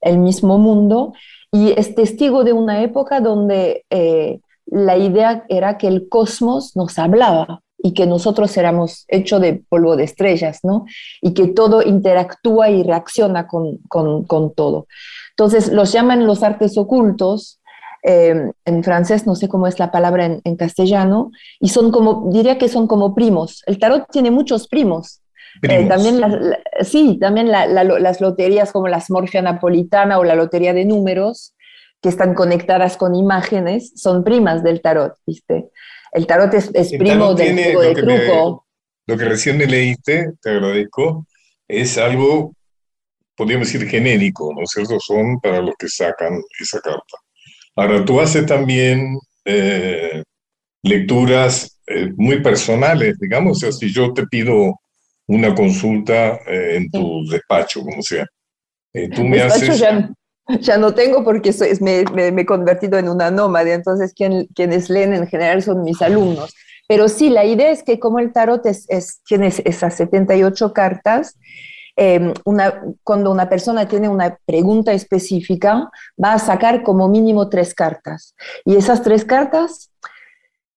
[0.00, 1.12] el mismo mundo,
[1.52, 6.98] y es testigo de una época donde eh, la idea era que el cosmos nos
[6.98, 10.86] hablaba y que nosotros éramos hechos de polvo de estrellas, ¿no?
[11.22, 14.86] Y que todo interactúa y reacciona con, con, con todo.
[15.30, 17.60] Entonces, los llaman los artes ocultos,
[18.08, 22.56] Em, en francés, no sé cómo es la palabra en, castellano, y son como, diría
[22.56, 23.64] que son como primos.
[23.66, 25.22] El tarot tiene muchos primos.
[25.62, 26.22] Eh, también
[26.82, 31.56] sí, también las loterías como la Smorfia Napolitana o la Lotería de Números,
[32.00, 35.70] que están conectadas con imágenes, son primas del tarot, ¿viste?
[36.12, 38.66] El tarot es, primo del juego de truco.
[39.06, 41.26] lo que recién me leíste, te agradezco,
[41.66, 42.54] es algo,
[43.34, 45.00] podríamos decir, genérico, ¿no es cierto?
[45.00, 47.25] Son para los que sacan esa carta.
[47.76, 50.22] Ahora, tú haces también eh,
[50.82, 54.80] lecturas eh, muy personales, digamos, o sea, si yo te pido
[55.28, 58.26] una consulta eh, en tu despacho, como sea,
[59.14, 59.82] tú me haces...
[60.60, 62.04] Ya, no tengo porque me,
[62.40, 66.54] he convertido en una nómada, entonces quienes leen en general son mis alumnos.
[66.86, 71.36] Pero sí, la idea es que como el tarot es, es, tiene esas 78 cartas,
[71.96, 75.90] Em, una, cuando una persona tiene una pregunta específica,
[76.22, 78.34] va a sacar como mínimo tres cartas.
[78.66, 79.90] Y esas tres cartas,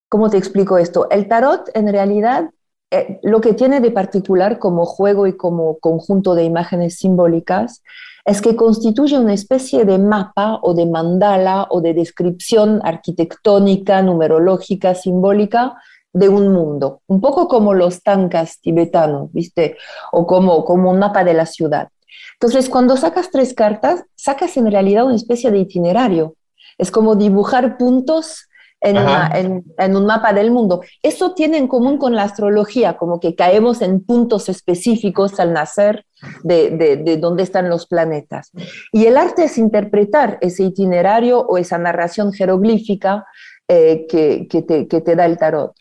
[0.08, 1.10] ¿cómo te explico esto?
[1.10, 2.50] El tarot en realidad
[2.92, 7.84] eh, lo que tiene de particular como juego y como conjunto de imágenes simbólicas
[8.26, 14.96] es que constituye una especie de mapa o de mandala o de descripción arquitectónica, numerológica,
[14.96, 15.76] simbólica
[16.14, 19.78] de un mundo, un poco como los tankas tibetanos, ¿viste?
[20.12, 21.90] O como, como un mapa de la ciudad.
[22.34, 26.36] Entonces, cuando sacas tres cartas, sacas en realidad una especie de itinerario.
[26.78, 28.50] Es como dibujar puntos
[28.82, 30.82] en, en, un mapa del mundo.
[31.04, 36.06] Eso tiene en común con la astrología, como que caemos en puntos específicos al nacer
[36.44, 38.52] de, de, de dónde están los planetas.
[38.94, 43.26] Y el arte es interpretar ese itinerario o esa narración jeroglífica
[43.68, 45.76] eh, que, que, te, que, te, da el tarot.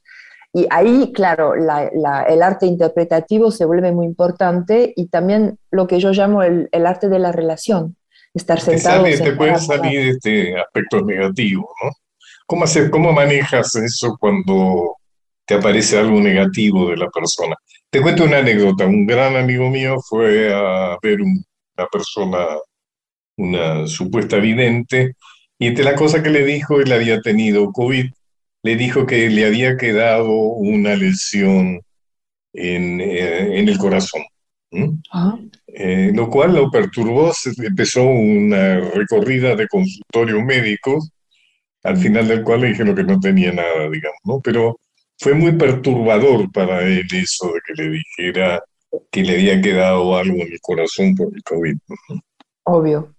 [0.59, 5.87] Y ahí, claro, la, la, el arte interpretativo se vuelve muy importante y también lo
[5.87, 7.94] que yo llamo el, el arte de la relación.
[8.35, 9.05] Estar sentado.
[9.05, 11.90] Te, te puede salir este aspecto negativo, ¿no?
[12.44, 14.97] ¿Cómo, hacer, ¿Cómo manejas eso cuando
[15.47, 17.55] te aparece algo negativo de la persona?
[17.88, 18.85] Te cuento una anécdota.
[18.85, 22.44] Un gran amigo mío fue a ver una persona,
[23.37, 25.14] una supuesta vidente,
[25.57, 28.11] y entre las cosas que le dijo, él había tenido COVID,
[28.69, 31.81] le dijo que le había quedado una lesión
[32.53, 34.23] en, eh, en el corazón.
[35.69, 40.99] Eh, lo cual lo perturbó, empezó una recorrida de consultorio médico
[41.83, 44.41] al final del cual le dijeron que no tenía nada, digamos, ¿no?
[44.41, 44.79] Pero
[45.19, 48.63] fue muy perturbador para él eso de que le dijera
[49.11, 51.79] que le había quedado algo en el corazón por el COVID.
[52.65, 53.15] Obvio.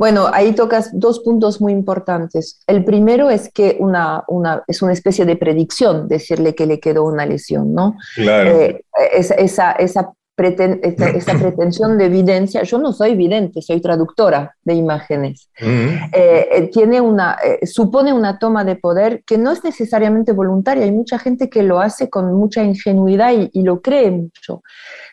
[0.00, 2.62] Bueno, ahí tocas dos puntos muy importantes.
[2.66, 7.04] El primero es que una, una, es una especie de predicción decirle que le quedó
[7.04, 7.98] una lesión, ¿no?
[8.14, 8.50] Claro.
[8.50, 8.82] Eh,
[9.12, 10.14] esa, esa, esa
[10.48, 17.00] esta, pretensión de evidencia, yo no soy vidente, soy traductora de imágenes, eh, eh, tiene
[17.00, 21.50] una, eh, supone una toma de poder que no es necesariamente voluntaria, hay mucha gente
[21.50, 24.62] que lo hace con mucha ingenuidad y, y lo cree mucho,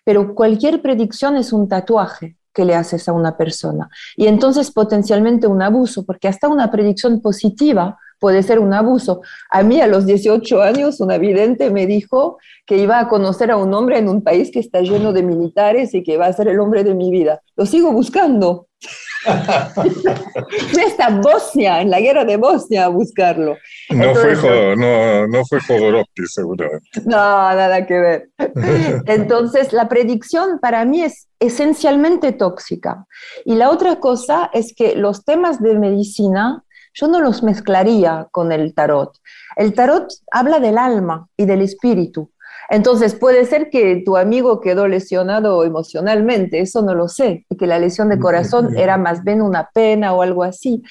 [0.06, 3.88] pero cualquier predicción es un tatuaje que le haces a una persona.
[4.16, 9.22] Y entonces potencialmente un abuso, porque hasta una predicción positiva puede ser un abuso.
[9.50, 13.58] A mí a los 18 años una vidente me dijo que iba a conocer a
[13.58, 16.48] un hombre en un país que está lleno de militares y que va a ser
[16.48, 17.42] el hombre de mi vida.
[17.56, 18.68] Lo sigo buscando.
[20.72, 23.58] Fui hasta Bosnia, en la guerra de Bosnia, a buscarlo.
[23.90, 27.02] No, fue, no, no fue Jodorowsky, seguramente.
[27.06, 28.30] No, nada que ver.
[29.06, 33.06] Entonces, la predicción para mí es esencialmente tóxica.
[33.46, 36.64] Y la otra cosa es que los temas de medicina
[37.00, 39.16] yo no los mezclaría con el tarot.
[39.56, 42.32] El tarot habla del alma y del espíritu.
[42.70, 47.68] Entonces puede ser que tu amigo quedó lesionado emocionalmente, eso no lo sé, y que
[47.68, 50.82] la lesión de corazón era más bien una pena o algo así.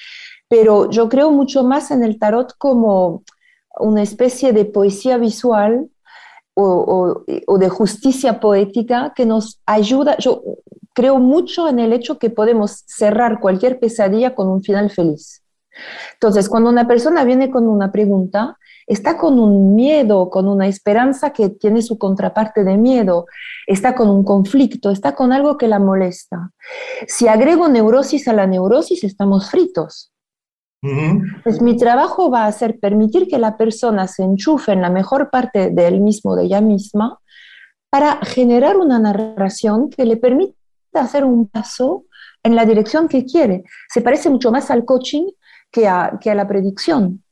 [0.48, 3.24] Pero yo creo mucho más en el tarot como
[3.78, 5.90] una especie de poesía visual
[6.54, 10.16] o, o, de justicia poética que nos ayuda.
[10.18, 10.42] Yo
[10.94, 15.42] creo mucho en el hecho que podemos cerrar cualquier pesadilla con un final feliz.
[16.14, 21.32] Entonces, cuando una persona viene con una pregunta, está con un miedo, con una esperanza
[21.32, 23.26] que tiene su contraparte de miedo,
[23.66, 26.52] está con un conflicto, está con algo que la molesta.
[27.06, 30.12] Si agrego neurosis a la neurosis, estamos fritos.
[31.42, 35.30] Pues mi trabajo va a ser permitir que la persona se enchufe en la mejor
[35.30, 37.18] parte de él mismo, de ella misma,
[37.90, 40.54] para generar una narración que le permita
[40.94, 42.04] hacer un paso
[42.42, 43.64] en la dirección que quiere.
[43.88, 45.26] Se parece mucho más al coaching
[45.70, 47.22] que a, que a la predicción,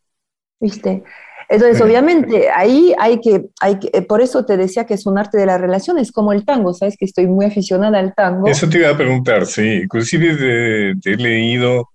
[0.60, 1.04] ¿viste?
[1.48, 5.38] Entonces, obviamente, ahí hay que, hay que, por eso te decía que es un arte
[5.38, 6.96] de la relación, es como el tango, ¿sabes?
[6.96, 8.48] Que estoy muy aficionada al tango.
[8.48, 9.82] Eso te iba a preguntar, sí.
[9.82, 11.90] Inclusive te he leído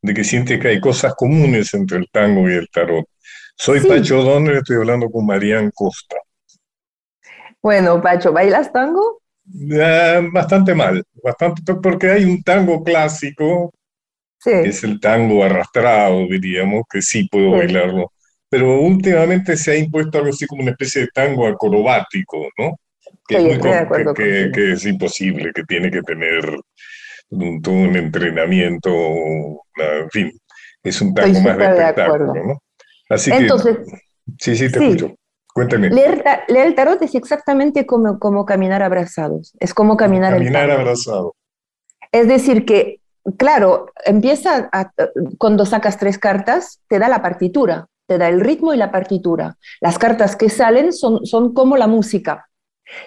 [0.00, 3.04] de que sientes que hay cosas comunes entre el tango y el tarot.
[3.56, 6.16] Soy Pacho Donner, estoy hablando con Marían Costa.
[7.60, 9.20] Bueno, Pacho, ¿bailas tango?
[10.32, 13.72] bastante mal, bastante, porque hay un tango clásico
[14.44, 18.12] es el tango arrastrado, diríamos, que sí puedo bailarlo.
[18.48, 22.76] Pero últimamente se ha impuesto algo así como una especie de tango acrobático, ¿no?
[23.26, 23.58] Que, es,
[24.52, 26.44] que, es imposible, que tiene que tener
[27.30, 30.32] un, todo un entrenamiento, en fin,
[30.82, 32.62] es un tango más de espectáculo, ¿no?
[33.08, 33.96] Así Entonces, que,
[34.38, 35.14] sí, sí, te escucho.
[35.54, 35.90] Cuéntame.
[35.90, 41.34] Leer, el tarot es exactamente como, como caminar abrazados, es como caminar Caminar abrazado.
[42.10, 43.01] Es decir, que
[43.36, 44.70] claro, empieza
[45.38, 49.56] cuando sacas tres cartas, te da la partitura, te da el ritmo y la partitura.
[49.80, 52.48] Las cartas que salen son, son como la música.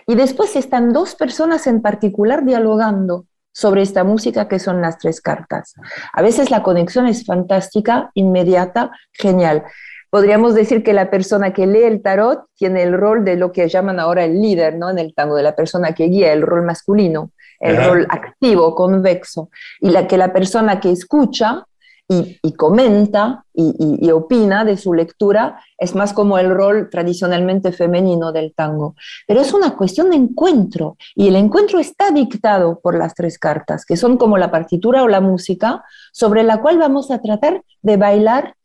[0.07, 5.21] Y después están dos personas en particular dialogando sobre esta música que son las tres
[5.21, 5.75] cartas.
[6.11, 9.63] A veces la conexión es fantástica, inmediata, genial.
[10.09, 13.67] Podríamos decir que la persona que lee el tarot tiene el rol de lo que
[13.67, 14.89] llaman ahora el líder, ¿no?
[14.89, 19.49] En el tango, de la persona que guía, el rol masculino el rol activo, convexo,
[19.81, 21.65] y la que la persona que escucha
[22.07, 28.53] y, comenta y, opina de su lectura, es más como el rol tradicionalmente femenino del
[28.53, 28.95] tango.
[29.27, 33.85] Pero es una cuestión de encuentro y el encuentro está dictado por las tres cartas,
[33.85, 37.97] que son como la partitura o la música, sobre la cual vamos a tratar de
[37.97, 38.55] bailar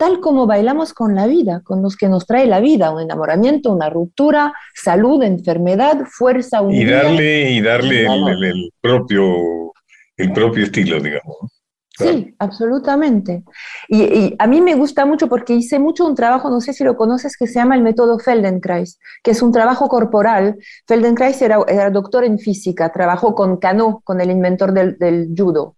[0.00, 3.70] tal como bailamos con la vida, con los que nos trae la vida, un enamoramiento,
[3.70, 9.74] una ruptura, salud, enfermedad, fuerza, un y darle y darle el, propio
[10.16, 11.36] el propio estilo, digamos.
[11.98, 13.44] Sí, absolutamente.
[13.88, 16.96] Y, a mí me gusta mucho porque hice mucho un trabajo, no sé si lo
[16.96, 20.56] conoces, que se llama el método Feldenkrais, que es un trabajo corporal.
[20.86, 25.76] Feldenkrais era, era doctor en física, trabajó con Cano, con el inventor del, del judo.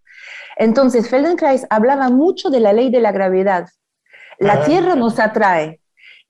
[0.55, 3.67] Entonces, Feldenkrais hablaba mucho de la ley de la gravedad.
[4.43, 4.65] La ah.
[4.65, 5.79] Tierra nos atrae,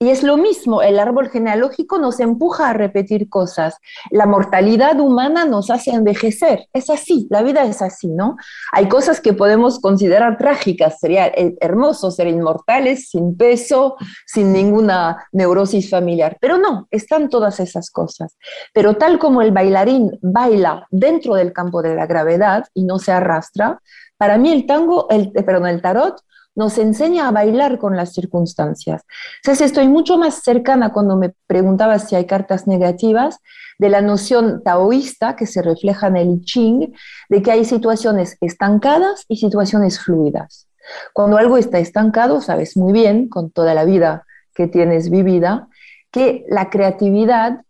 [0.00, 3.78] y es lo mismo, el árbol genealógico nos empuja a repetir cosas.
[4.10, 6.66] La mortalidad humana nos hace envejecer.
[6.72, 8.36] Es así, la vida es así, ¿no?
[8.72, 10.98] Hay cosas que podemos considerar trágicas.
[10.98, 13.96] Sería hermoso ser inmortales, sin peso,
[14.26, 16.36] sin ninguna neurosis familiar.
[16.40, 18.36] Pero no, están todas esas cosas.
[18.72, 23.12] Pero tal como el bailarín baila dentro del campo de la gravedad y no se
[23.12, 23.80] arrastra,
[24.16, 26.20] para mí el tango, el, perdón, el tarot
[26.54, 29.02] nos enseña a bailar con las circunstancias.
[29.42, 33.38] Entonces estoy mucho más cercana cuando me preguntaba si hay cartas negativas
[33.78, 36.94] de la noción taoísta que se refleja en el I Ching,
[37.28, 40.68] de que hay situaciones estancadas y situaciones fluidas.
[41.12, 44.24] Cuando algo está estancado, sabes muy bien, con toda la vida
[44.54, 45.68] que tienes vivida,
[46.10, 47.62] que la creatividad,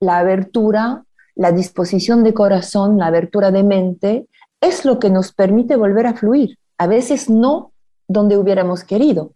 [0.00, 4.26] la abertura, la disposición de corazón, la abertura de mente,
[4.60, 6.58] es lo que nos permite volver a fluir.
[6.78, 7.71] A veces no
[8.12, 9.32] donde hubiéramos querido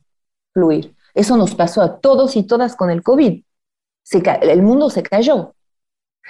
[0.53, 0.95] fluir.
[1.15, 3.43] Eso nos pasó a todos y todas con el COVID.
[4.43, 5.55] el mundo se cayó.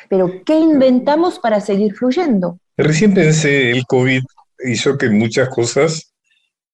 [0.09, 2.59] Pero ¿qué inventamos para seguir fluyendo?
[2.77, 4.23] Recién pensé, el COVID
[4.65, 6.13] hizo que muchas cosas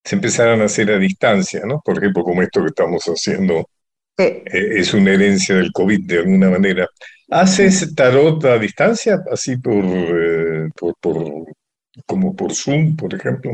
[0.04, 1.80] se empezaran a hacer a distancia, ¿no?
[1.84, 3.64] Por ejemplo, como esto que estamos haciendo
[4.18, 6.88] eh, es una herencia del COVID de alguna manera.
[7.30, 11.44] ¿Haces tarot a distancia, así por, eh, por, por,
[12.04, 13.52] como por Zoom, por ejemplo?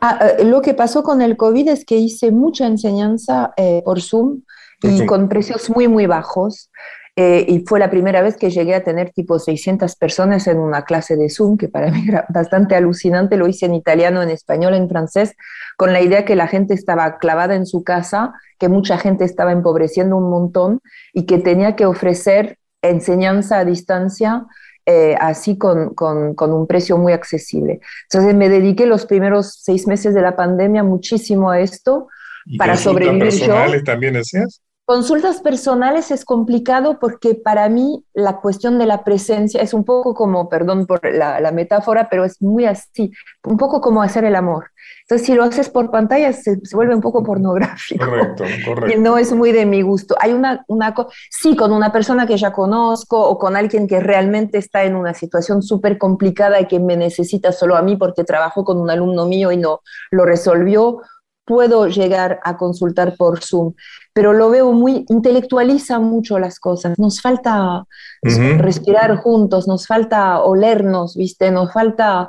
[0.00, 4.00] Ah, eh, lo que pasó con el COVID es que hice mucha enseñanza eh, por
[4.00, 4.42] Zoom
[4.82, 6.70] y con precios muy, muy bajos.
[7.18, 10.82] Eh, y fue la primera vez que llegué a tener tipo 600 personas en una
[10.82, 13.38] clase de Zoom, que para mí era bastante alucinante.
[13.38, 15.34] Lo hice en italiano, en español, en francés,
[15.78, 19.52] con la idea que la gente estaba clavada en su casa, que mucha gente estaba
[19.52, 20.80] empobreciendo un montón
[21.14, 24.44] y que tenía que ofrecer enseñanza a distancia
[24.86, 27.80] eh, así con, un precio muy accesible.
[28.04, 32.08] Entonces me dediqué los primeros seis meses de la pandemia muchísimo a esto
[32.56, 34.62] para sobrevivir personales también hacías?
[34.86, 40.14] Consultas personales es complicado porque para mí la cuestión de la presencia es un poco
[40.14, 43.10] como, perdón por la, metáfora, pero es muy así,
[43.42, 44.70] un poco como hacer el amor.
[45.02, 48.04] Entonces, si lo haces por pantalla, se, vuelve un poco pornográfico.
[48.04, 48.86] Correcto, correcto.
[48.96, 50.14] Y no es muy de mi gusto.
[50.20, 50.94] Hay una, una
[51.30, 55.14] sí, con una persona que ya conozco o con alguien que realmente está en una
[55.14, 59.26] situación súper complicada y que me necesita solo a mí porque trabajo con un alumno
[59.26, 59.80] mío y no
[60.12, 61.00] lo resolvió
[61.46, 63.72] puedo llegar a consultar por Zoom,
[64.12, 67.84] pero lo veo muy, intelectualiza mucho las cosas, nos falta
[68.22, 71.50] respirar juntos, nos falta olernos, ¿viste?
[71.50, 72.28] Nos falta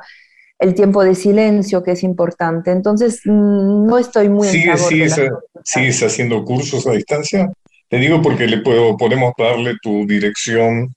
[0.60, 4.48] el tiempo de silencio que es importante, entonces mm, no estoy muy...
[4.48, 5.22] ¿Sigues, sigues,
[5.64, 7.52] ¿Sigues haciendo cursos a distancia?
[7.90, 10.94] Te digo porque le puedo, podemos darle tu dirección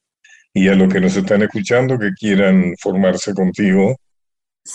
[0.53, 3.97] y a los que nos están escuchando que quieran formarse contigo,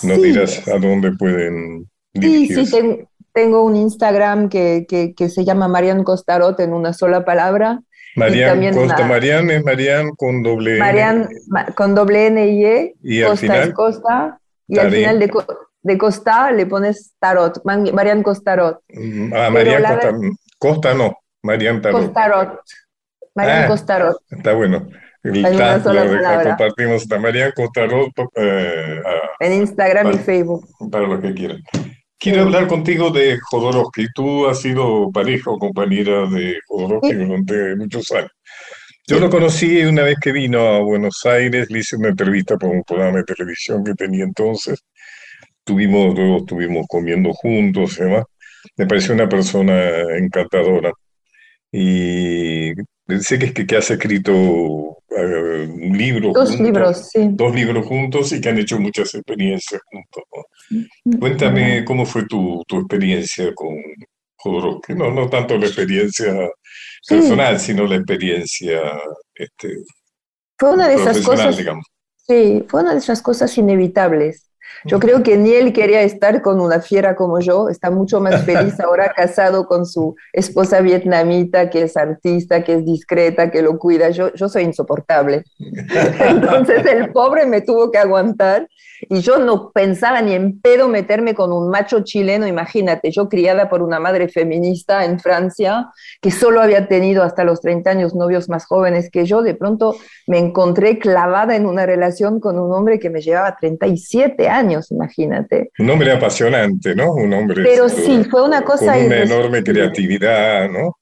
[0.03, 2.65] nos dirás a dónde pueden dirigirse.
[2.65, 3.09] Sí, sí, tengo
[3.43, 7.81] un Instagram que, que, se llama Marian Costarot en una sola palabra.
[8.15, 11.27] Marian Costa, Marian es Marian con doble Marian,
[11.75, 12.95] con doble N y E.
[13.03, 14.39] Y Costa al final, es Costa.
[14.67, 15.31] Y al final de,
[15.81, 18.79] de, Costa le pones Tarot, Marian Costarot.
[18.87, 20.13] Mm, ah, Marian Costa,
[20.57, 22.01] Costa no, Marian Tarot.
[22.01, 22.61] Costarot.
[23.35, 24.17] Marian ah, Costarot.
[24.31, 24.87] Está bueno.
[25.23, 29.01] El lo compartimos Marian Costarot eh,
[29.39, 30.65] en Instagram y Facebook.
[30.89, 31.61] Para lo que quieran.
[32.25, 34.07] Quiero hablar contigo de Jodorowsky.
[34.15, 38.31] Tú has sido pareja o compañera de Jodorowsky durante muchos años.
[39.05, 42.73] Yo lo conocí una vez que vino a Buenos Aires, le hice una entrevista para
[42.73, 44.83] un programa de televisión que tenía entonces.
[45.63, 48.23] Tuvimos, luego estuvimos comiendo juntos y demás.
[48.75, 50.91] Me pareció una persona encantadora.
[51.71, 52.73] Y
[53.19, 54.33] sé que, que, que has escrito
[55.15, 56.31] eh, un libro.
[56.33, 57.29] Dos libros, sí.
[57.33, 60.23] Dos libros juntos y que han hecho muchas experiencias juntos.
[61.19, 63.75] Cuéntame cómo fue tu, tu experiencia con
[64.37, 64.95] Jodorowsky.
[64.95, 66.33] No, no tanto la experiencia
[67.07, 68.81] personal, sino la experiencia
[69.35, 69.77] este,
[70.57, 71.85] fue una de esas cosas, digamos.
[72.15, 74.49] Sí, fue una de esas cosas inevitables.
[74.85, 78.45] Yo creo que ni él quería estar con una fiera como yo, está mucho más
[78.45, 83.77] feliz ahora casado con su esposa vietnamita, que es artista, que es discreta, que lo
[83.77, 84.09] cuida.
[84.09, 85.43] Yo, yo soy insoportable.
[86.19, 88.67] Entonces el pobre me tuvo que aguantar
[89.09, 93.69] y yo no pensaba ni en pedo meterme con un macho chileno, imagínate, yo criada
[93.69, 95.89] por una madre feminista en Francia,
[96.21, 99.95] que solo había tenido hasta los 30 años novios más jóvenes que yo, de pronto
[100.27, 105.71] me encontré clavada en una relación con un hombre que me llevaba 37 años, imagínate.
[105.79, 107.13] Un hombre apasionante, ¿no?
[107.13, 107.63] Un hombre...
[107.63, 108.93] Pero sí, fue una cosa...
[108.93, 110.97] Con una enorme creatividad, ¿no?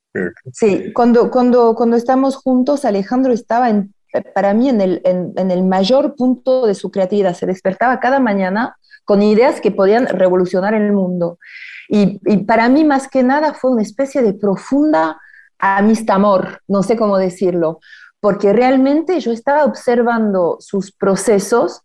[0.51, 5.63] Sí, cuando, cuando, cuando estamos juntos, Alejandro estaba en para mí en el, en, el
[5.63, 7.33] mayor punto de su creatividad.
[7.33, 11.39] Se despertaba cada mañana con ideas que podían revolucionar el mundo.
[11.89, 15.19] Y, y, para mí, más que nada, fue una especie de profunda
[15.59, 17.79] amistad-amor, no sé cómo decirlo,
[18.19, 21.81] porque realmente yo estaba observando sus procesos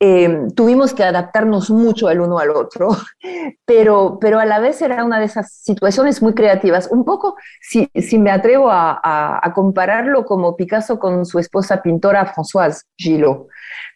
[0.00, 2.90] Em, tuvimos que adaptarnos mucho el uno al otro,
[3.66, 6.88] pero, pero a la vez era una de esas situaciones muy creativas.
[6.92, 12.32] Un poco, si, si me atrevo a, a, compararlo como Picasso con su esposa pintora
[12.32, 13.48] Françoise Gillot,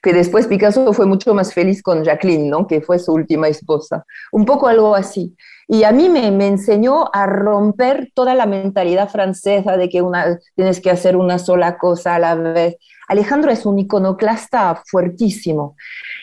[0.02, 2.66] que después Picasso fue mucho más feliz con Jacqueline, ¿no?
[2.66, 4.04] que fue su última esposa.
[4.32, 5.36] Un poco algo así.
[5.68, 10.38] Y a mí me, me, enseñó a romper toda la mentalidad francesa de que una,
[10.54, 12.76] tienes que hacer una sola cosa a la vez.
[13.08, 15.76] Alejandro es un iconoclasta fuertísimo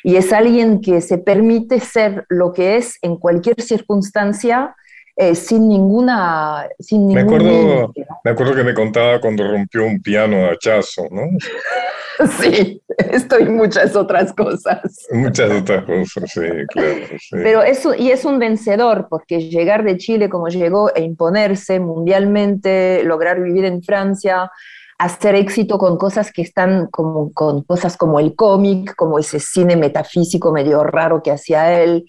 [0.03, 4.75] y es alguien que se permite ser lo que es en cualquier circunstancia
[5.21, 6.65] eh, sin ninguna...
[6.79, 7.91] Sin me, acuerdo,
[8.23, 11.23] me acuerdo que me contaba cuando rompió un piano a hachazo, ¿no?
[12.41, 15.07] Sí, esto y muchas otras cosas.
[15.11, 16.97] Muchas otras cosas, sí, claro.
[17.31, 23.03] Pero eso, y es un vencedor, porque llegar de Chile como llegó e imponerse mundialmente,
[23.05, 24.51] lograr vivir en Francia,
[24.97, 29.77] hacer éxito con cosas que están como con cosas como el cómic, como ese cine
[29.77, 32.05] metafísico medio raro que hacía él,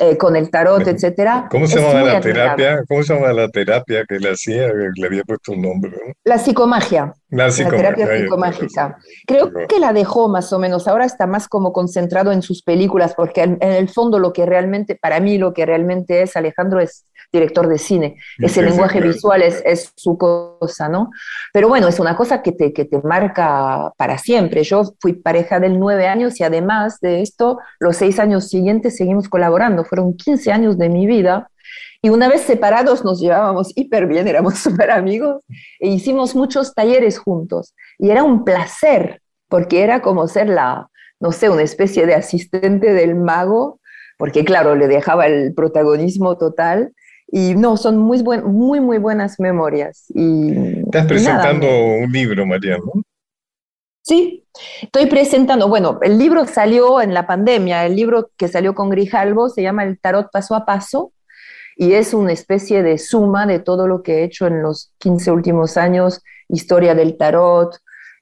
[0.00, 1.48] eh, con el tarot, etcétera.
[1.50, 2.84] ¿Cómo se llama la terapia?
[2.88, 4.68] ¿Cómo se llama la terapia que le hacía?
[4.94, 5.92] Le había puesto un nombre.
[6.24, 7.14] La psicomagia.
[7.30, 8.98] La, terapia psicomágica.
[9.26, 10.86] Creo que la dejó más o menos.
[10.86, 14.96] Ahora está más como concentrado en sus películas, porque en, el fondo lo que realmente,
[15.00, 18.16] para mí lo que realmente es Alejandro es director de cine.
[18.38, 21.10] Ese lenguaje visual es, es, su cosa, ¿no?
[21.52, 24.62] Pero bueno, es una cosa que te, que te marca para siempre.
[24.64, 29.28] Yo fui pareja del nueve años y además de esto, los seis años siguientes seguimos
[29.28, 29.84] colaborando.
[29.84, 31.48] Fueron 15 años de mi vida.
[32.02, 35.42] Y una vez separados nos llevábamos hiper bien, éramos súper amigos
[35.80, 37.74] e hicimos muchos talleres juntos.
[37.98, 40.88] Y era un placer, porque era como ser la,
[41.20, 43.80] no sé, una especie de asistente del mago,
[44.18, 46.92] porque claro, le dejaba el protagonismo total
[47.34, 50.04] y no, son muy, buen, muy, muy buenas memorias.
[50.10, 53.02] Y, Estás presentando un libro, María, ¿no?
[54.02, 54.44] Sí,
[54.82, 59.48] estoy presentando, bueno, el libro salió en la pandemia, el libro que salió con Grijalvo
[59.48, 61.12] se llama El Tarot Paso a Paso
[61.76, 65.30] y es una especie de suma de todo lo que he hecho en los 15
[65.30, 67.78] últimos años, historia del tarot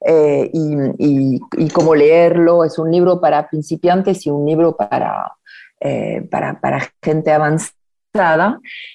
[0.06, 1.40] eh, y,
[1.72, 2.62] cómo leerlo.
[2.64, 5.32] Es un libro para principiantes y un libro para,
[5.80, 7.79] eh, para, para gente avanzada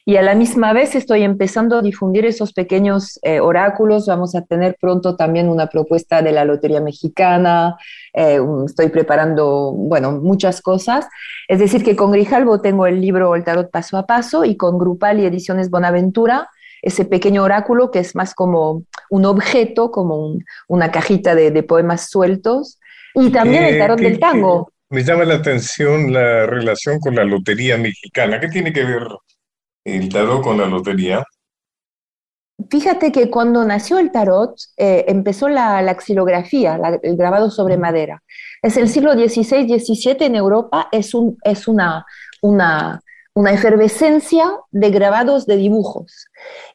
[0.05, 4.07] y a la misma vez estoy empezando a difundir esos pequeños eh, oráculos.
[4.07, 7.78] Vamos a tener pronto también una propuesta de la Lotería Mexicana.
[8.13, 11.07] Eh, estoy preparando, bueno, muchas cosas.
[11.47, 14.78] Es decir, que con Grijalvo tengo el libro El Tarot Paso a Paso y con
[14.78, 16.49] Grupal y Ediciones Bonaventura
[16.82, 20.38] ese pequeño oráculo que es más como un objeto, como
[20.68, 22.80] una cajita de, poemas sueltos.
[23.16, 27.78] Y también el tarot del tango me llama la atención la relación con la lotería
[27.78, 28.40] mexicana.
[28.40, 29.08] ¿Qué tiene que ver
[29.84, 31.24] el tarot con la lotería?
[32.70, 35.98] Fíjate que cuando nació el tarot eh, empezó la, la
[37.04, 38.24] el grabado sobre madera.
[38.62, 42.06] Es el siglo XVI-XVII en Europa, es, un, es una,
[42.42, 43.02] una,
[43.34, 46.28] una efervescencia de grabados de dibujos.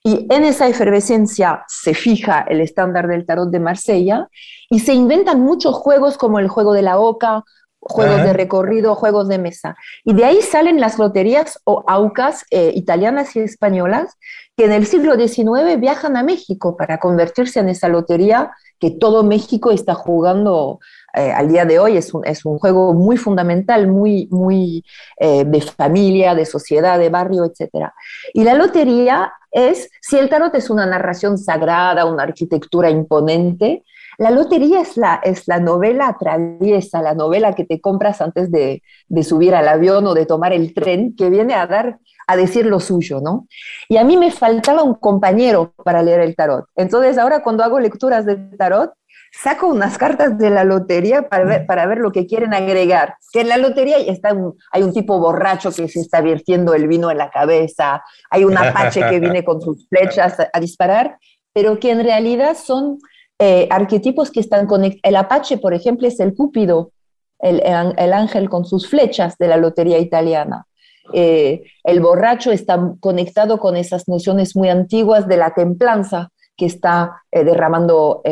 [0.05, 4.29] Y en esa efervescencia se fija el estándar del tarot de Marsella
[4.69, 7.45] y se inventan muchos juegos como el juego de la oca,
[7.81, 9.76] juegos de recorrido, juegos de mesa.
[10.05, 14.18] Y de ahí salen las loterías o aucas eh, italianas y españolas
[14.57, 19.22] que en el siglo XIX viajan a México para convertirse en esa lotería que todo
[19.22, 20.81] México está jugando
[21.14, 21.97] eh, al día de hoy.
[21.97, 24.85] Es un, es un, juego muy fundamental, muy, muy
[25.18, 27.91] eh, de familia, de sociedad, de barrio, etc.
[28.35, 33.85] Y la lotería es, si el tarot es una narración sagrada, una arquitectura imponente,
[34.21, 38.83] la lotería es la, es la novela traviesa, la novela que te compras antes de,
[39.23, 42.81] subir al avión o de tomar el tren, que viene a dar a decir lo
[42.81, 43.49] suyo, ¿no?
[43.89, 46.66] Y a mí me faltaba un compañero para leer el tarot.
[46.77, 48.93] Entonces ahora cuando hago lecturas de tarot,
[49.33, 53.14] saco unas cartas de la lotería para ver, para ver lo que quieren agregar.
[53.33, 54.37] Que en la lotería está
[54.71, 58.59] hay un tipo borracho que se está vertiendo el vino en la cabeza, hay un
[58.59, 61.16] apache que viene con sus flechas a, disparar,
[61.55, 62.99] pero que en realidad son
[63.43, 65.01] eh, arquetipos que están conectados.
[65.03, 66.93] El apache, por ejemplo, es el cúpido,
[67.38, 67.62] el,
[67.97, 70.66] el, ángel con sus flechas de la lotería italiana.
[71.14, 77.22] Eh, el borracho está conectado con esas nociones muy antiguas de la templanza, que está
[77.32, 78.22] eh, derramando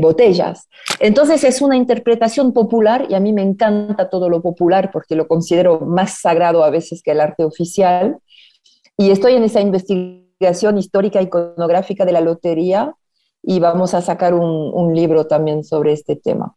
[0.00, 0.66] botellas.
[0.98, 5.28] Entonces es una interpretación popular y a mí me encanta todo lo popular porque lo
[5.28, 8.16] considero más sagrado a veces que el arte oficial.
[8.96, 12.94] Y estoy en esa investigación histórica iconográfica de la lotería
[13.48, 16.56] y vamos a sacar un, libro también sobre este tema.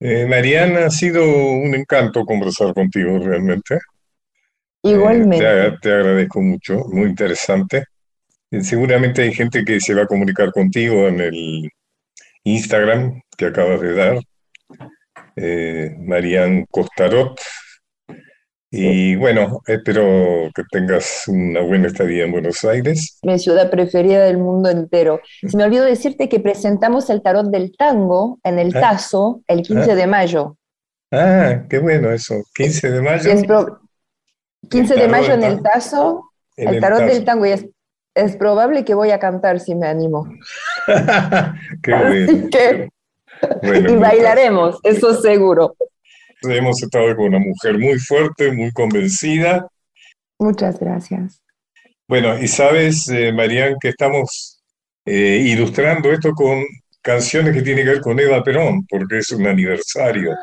[0.00, 3.78] Mariana, ha sido un encanto conversar contigo realmente.
[4.82, 5.78] Igualmente.
[5.80, 7.84] te, agradezco mucho, muy interesante.
[8.60, 11.70] Seguramente hay gente que se va a comunicar contigo en el
[12.42, 14.18] Instagram que acabas de dar,
[15.36, 17.40] eh, Marian Costarot.
[18.76, 23.18] Y bueno, espero que tengas una buena estadía en Buenos Aires.
[23.22, 25.20] Mi ciudad preferida del mundo entero.
[25.46, 28.80] Se me olvidó decirte que presentamos el tarot del tango en el ah.
[28.80, 29.94] Tazo el 15 ah.
[29.94, 30.56] de mayo.
[31.12, 32.34] Ah, qué bueno eso.
[32.56, 33.78] 15 de mayo.
[34.68, 37.46] 15 de mayo en el Tazo, el, tarot del tango.
[37.46, 37.66] Y es
[38.14, 40.28] es probable que voy a cantar si me animo.
[41.82, 42.88] Qué
[43.62, 43.90] bueno.
[43.90, 45.76] y bailaremos, eso seguro.
[46.44, 49.66] Hemos estado con una mujer muy fuerte, muy convencida.
[50.38, 51.40] Muchas gracias.
[52.06, 54.62] Bueno, y sabes, eh, Marian, que estamos
[55.06, 56.62] eh, ilustrando esto con
[57.00, 60.34] canciones que tienen que ver con Eva Perón, porque es un aniversario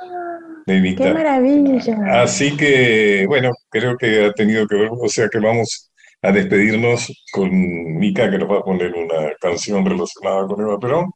[0.66, 1.04] de Evita.
[1.04, 2.22] ¡Qué maravilla!
[2.22, 5.92] Así que, bueno, creo que ha tenido que ver, o sea que vamos
[6.22, 7.50] a despedirnos con
[7.98, 11.12] Mica, que nos va a poner una canción relacionada con Eva Perón.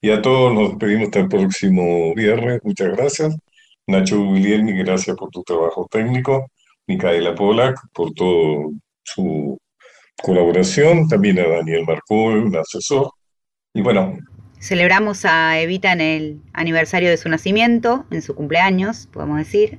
[0.00, 2.60] Y a todos nos despedimos hasta el próximo viernes.
[2.62, 3.36] Muchas gracias.
[3.86, 6.50] Nacho Guglielmi, gracias por tu trabajo técnico.
[6.86, 8.66] Micaela Polak, por toda
[9.02, 9.58] su
[10.22, 11.08] colaboración.
[11.08, 13.10] También a Daniel Marcó, un asesor.
[13.74, 14.18] Y bueno.
[14.58, 19.78] Celebramos a Evita en el aniversario de su nacimiento, en su cumpleaños, podemos decir.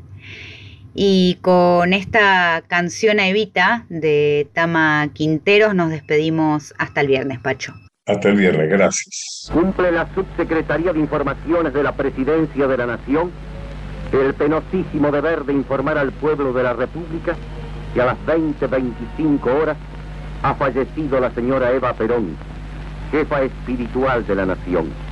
[0.93, 7.73] Y con esta canción a Evita de Tama Quinteros nos despedimos hasta el viernes, Pacho.
[8.07, 9.49] Hasta el viernes, gracias.
[9.53, 13.31] Cumple la Subsecretaría de Informaciones de la Presidencia de la Nación
[14.19, 17.35] el penosísimo deber de informar al pueblo de la República
[17.93, 19.77] que a las 20.25 horas
[20.43, 22.35] ha fallecido la señora Eva Perón,
[23.11, 25.10] jefa espiritual de la Nación.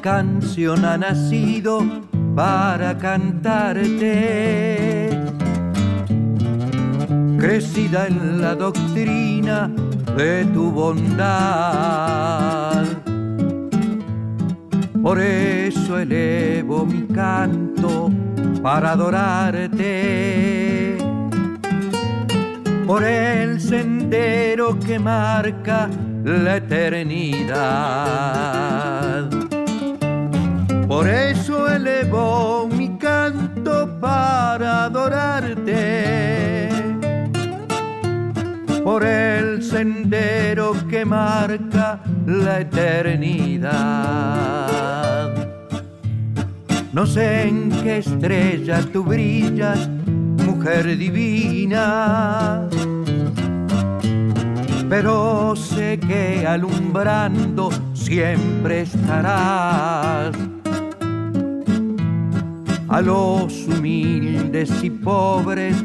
[0.00, 1.84] Canción ha nacido
[2.34, 3.88] para cantarte.
[7.38, 9.70] Crecida en la doctrina
[10.16, 11.26] de tu bondad.
[15.02, 18.10] Por eso elevo mi canto
[18.62, 19.78] para adorarte.
[22.86, 25.88] Por el sendero que marca
[26.24, 28.16] la eternidad
[30.96, 36.70] por eso elevo mi canto para adorarte.
[38.82, 43.74] Por el sendero que marca la eternidad.
[46.94, 49.90] No sé en qué estrella tú brillas,
[50.46, 52.66] mujer divina
[54.88, 60.30] pero sé que alumbrando siempre estarás
[62.88, 65.76] a los humildes y pobres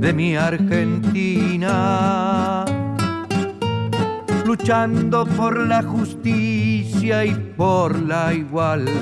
[0.00, 1.84] de mi Argentina,
[4.44, 8.92] luchando por la justicia y por la igualdad.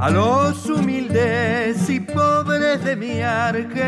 [0.00, 3.80] A los humildes y pobres de mi Argentina,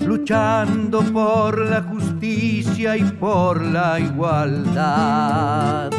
[0.00, 5.90] luchando por la justicia y por la igualdad.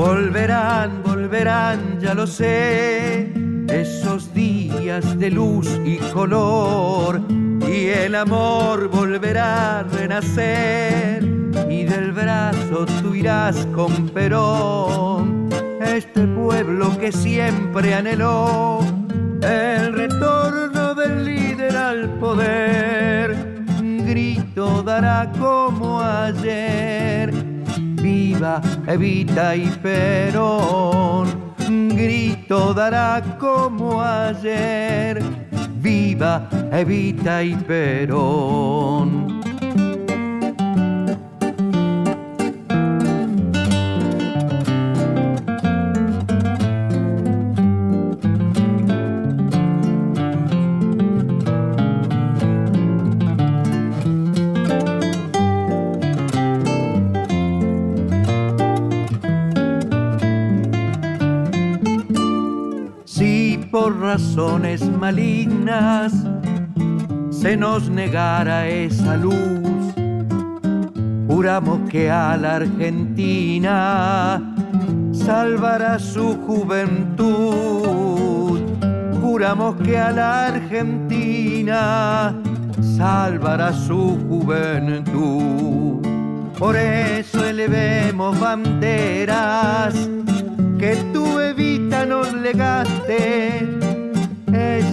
[0.00, 3.34] Volverán, volverán, ya lo sé,
[3.68, 7.20] esos días de luz y color
[7.68, 11.22] y el amor volverá a renacer
[11.68, 15.50] y del brazo tú irás con Perón,
[15.82, 18.80] este pueblo que siempre anheló
[19.42, 23.36] el retorno del líder al poder,
[23.82, 27.49] grito dará como ayer,
[28.30, 31.54] viva Evita y Perón,
[31.96, 35.20] grito dará como ayer
[35.76, 39.39] viva Evita y Perón.
[64.12, 66.12] Razones malignas
[67.30, 69.94] se nos negara esa luz.
[71.28, 74.42] Juramos que a la Argentina
[75.12, 77.00] salvará su juventud.
[79.22, 82.34] Juramos que a la Argentina
[82.98, 86.00] salvará su juventud.
[86.58, 89.94] Por eso elevemos banderas
[90.80, 93.79] que tú Evita nos legaste.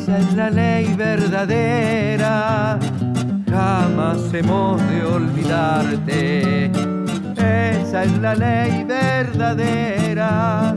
[0.08, 2.80] Esa es la ley verdadera,
[3.50, 6.72] jamás hemos de olvidarte.
[7.36, 10.74] Esa es la ley verdadera,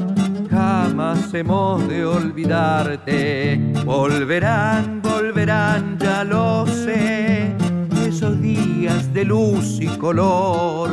[0.51, 3.73] jamás hemos de olvidarte.
[3.85, 7.55] Volverán, volverán, ya lo sé,
[8.05, 10.91] esos días de luz y color.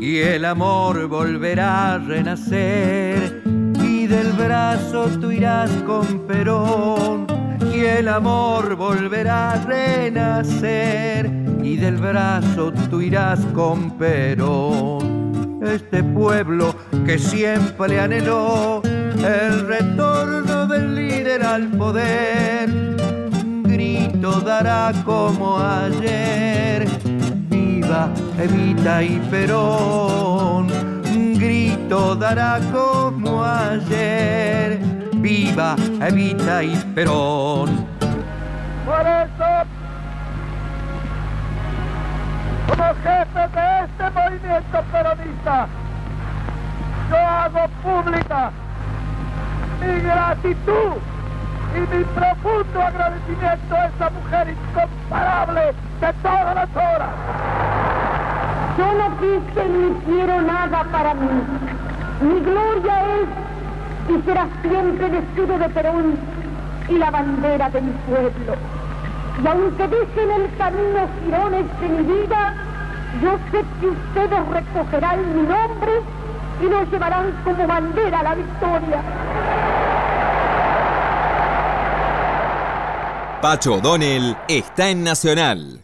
[0.00, 3.44] Y el amor volverá a renacer.
[3.80, 7.39] Y del brazo tú irás con Perón
[7.80, 11.30] y el amor volverá a renacer
[11.62, 15.60] y del brazo tú irás con Perón.
[15.62, 16.74] Este pueblo
[17.06, 22.68] que siempre anheló el retorno del líder al poder,
[23.64, 26.86] grito dará como ayer
[28.38, 30.68] Evita y Perón.
[31.38, 34.99] Grito dará como ayer.
[35.20, 37.86] Viva Evita y Perón.
[38.86, 39.48] Por eso,
[42.68, 45.68] como jefe de este movimiento peronista,
[47.10, 48.50] yo hago pública
[49.80, 50.96] mi gratitud
[51.76, 55.60] y mi profundo agradecimiento a esa mujer incomparable
[56.00, 57.10] de todas las horas.
[58.78, 61.28] Yo no quise ni quiero nada para mí.
[62.22, 63.49] Mi gloria es
[64.10, 66.18] y será siempre el escudo de Perón
[66.88, 68.54] y la bandera de mi pueblo.
[69.42, 72.54] Y aunque dejen el camino girones de mi vida,
[73.22, 75.92] yo sé que ustedes recogerán mi nombre
[76.60, 79.02] y lo llevarán como bandera a la victoria.
[83.40, 85.78] Pacho O'Donnell está en Nacional.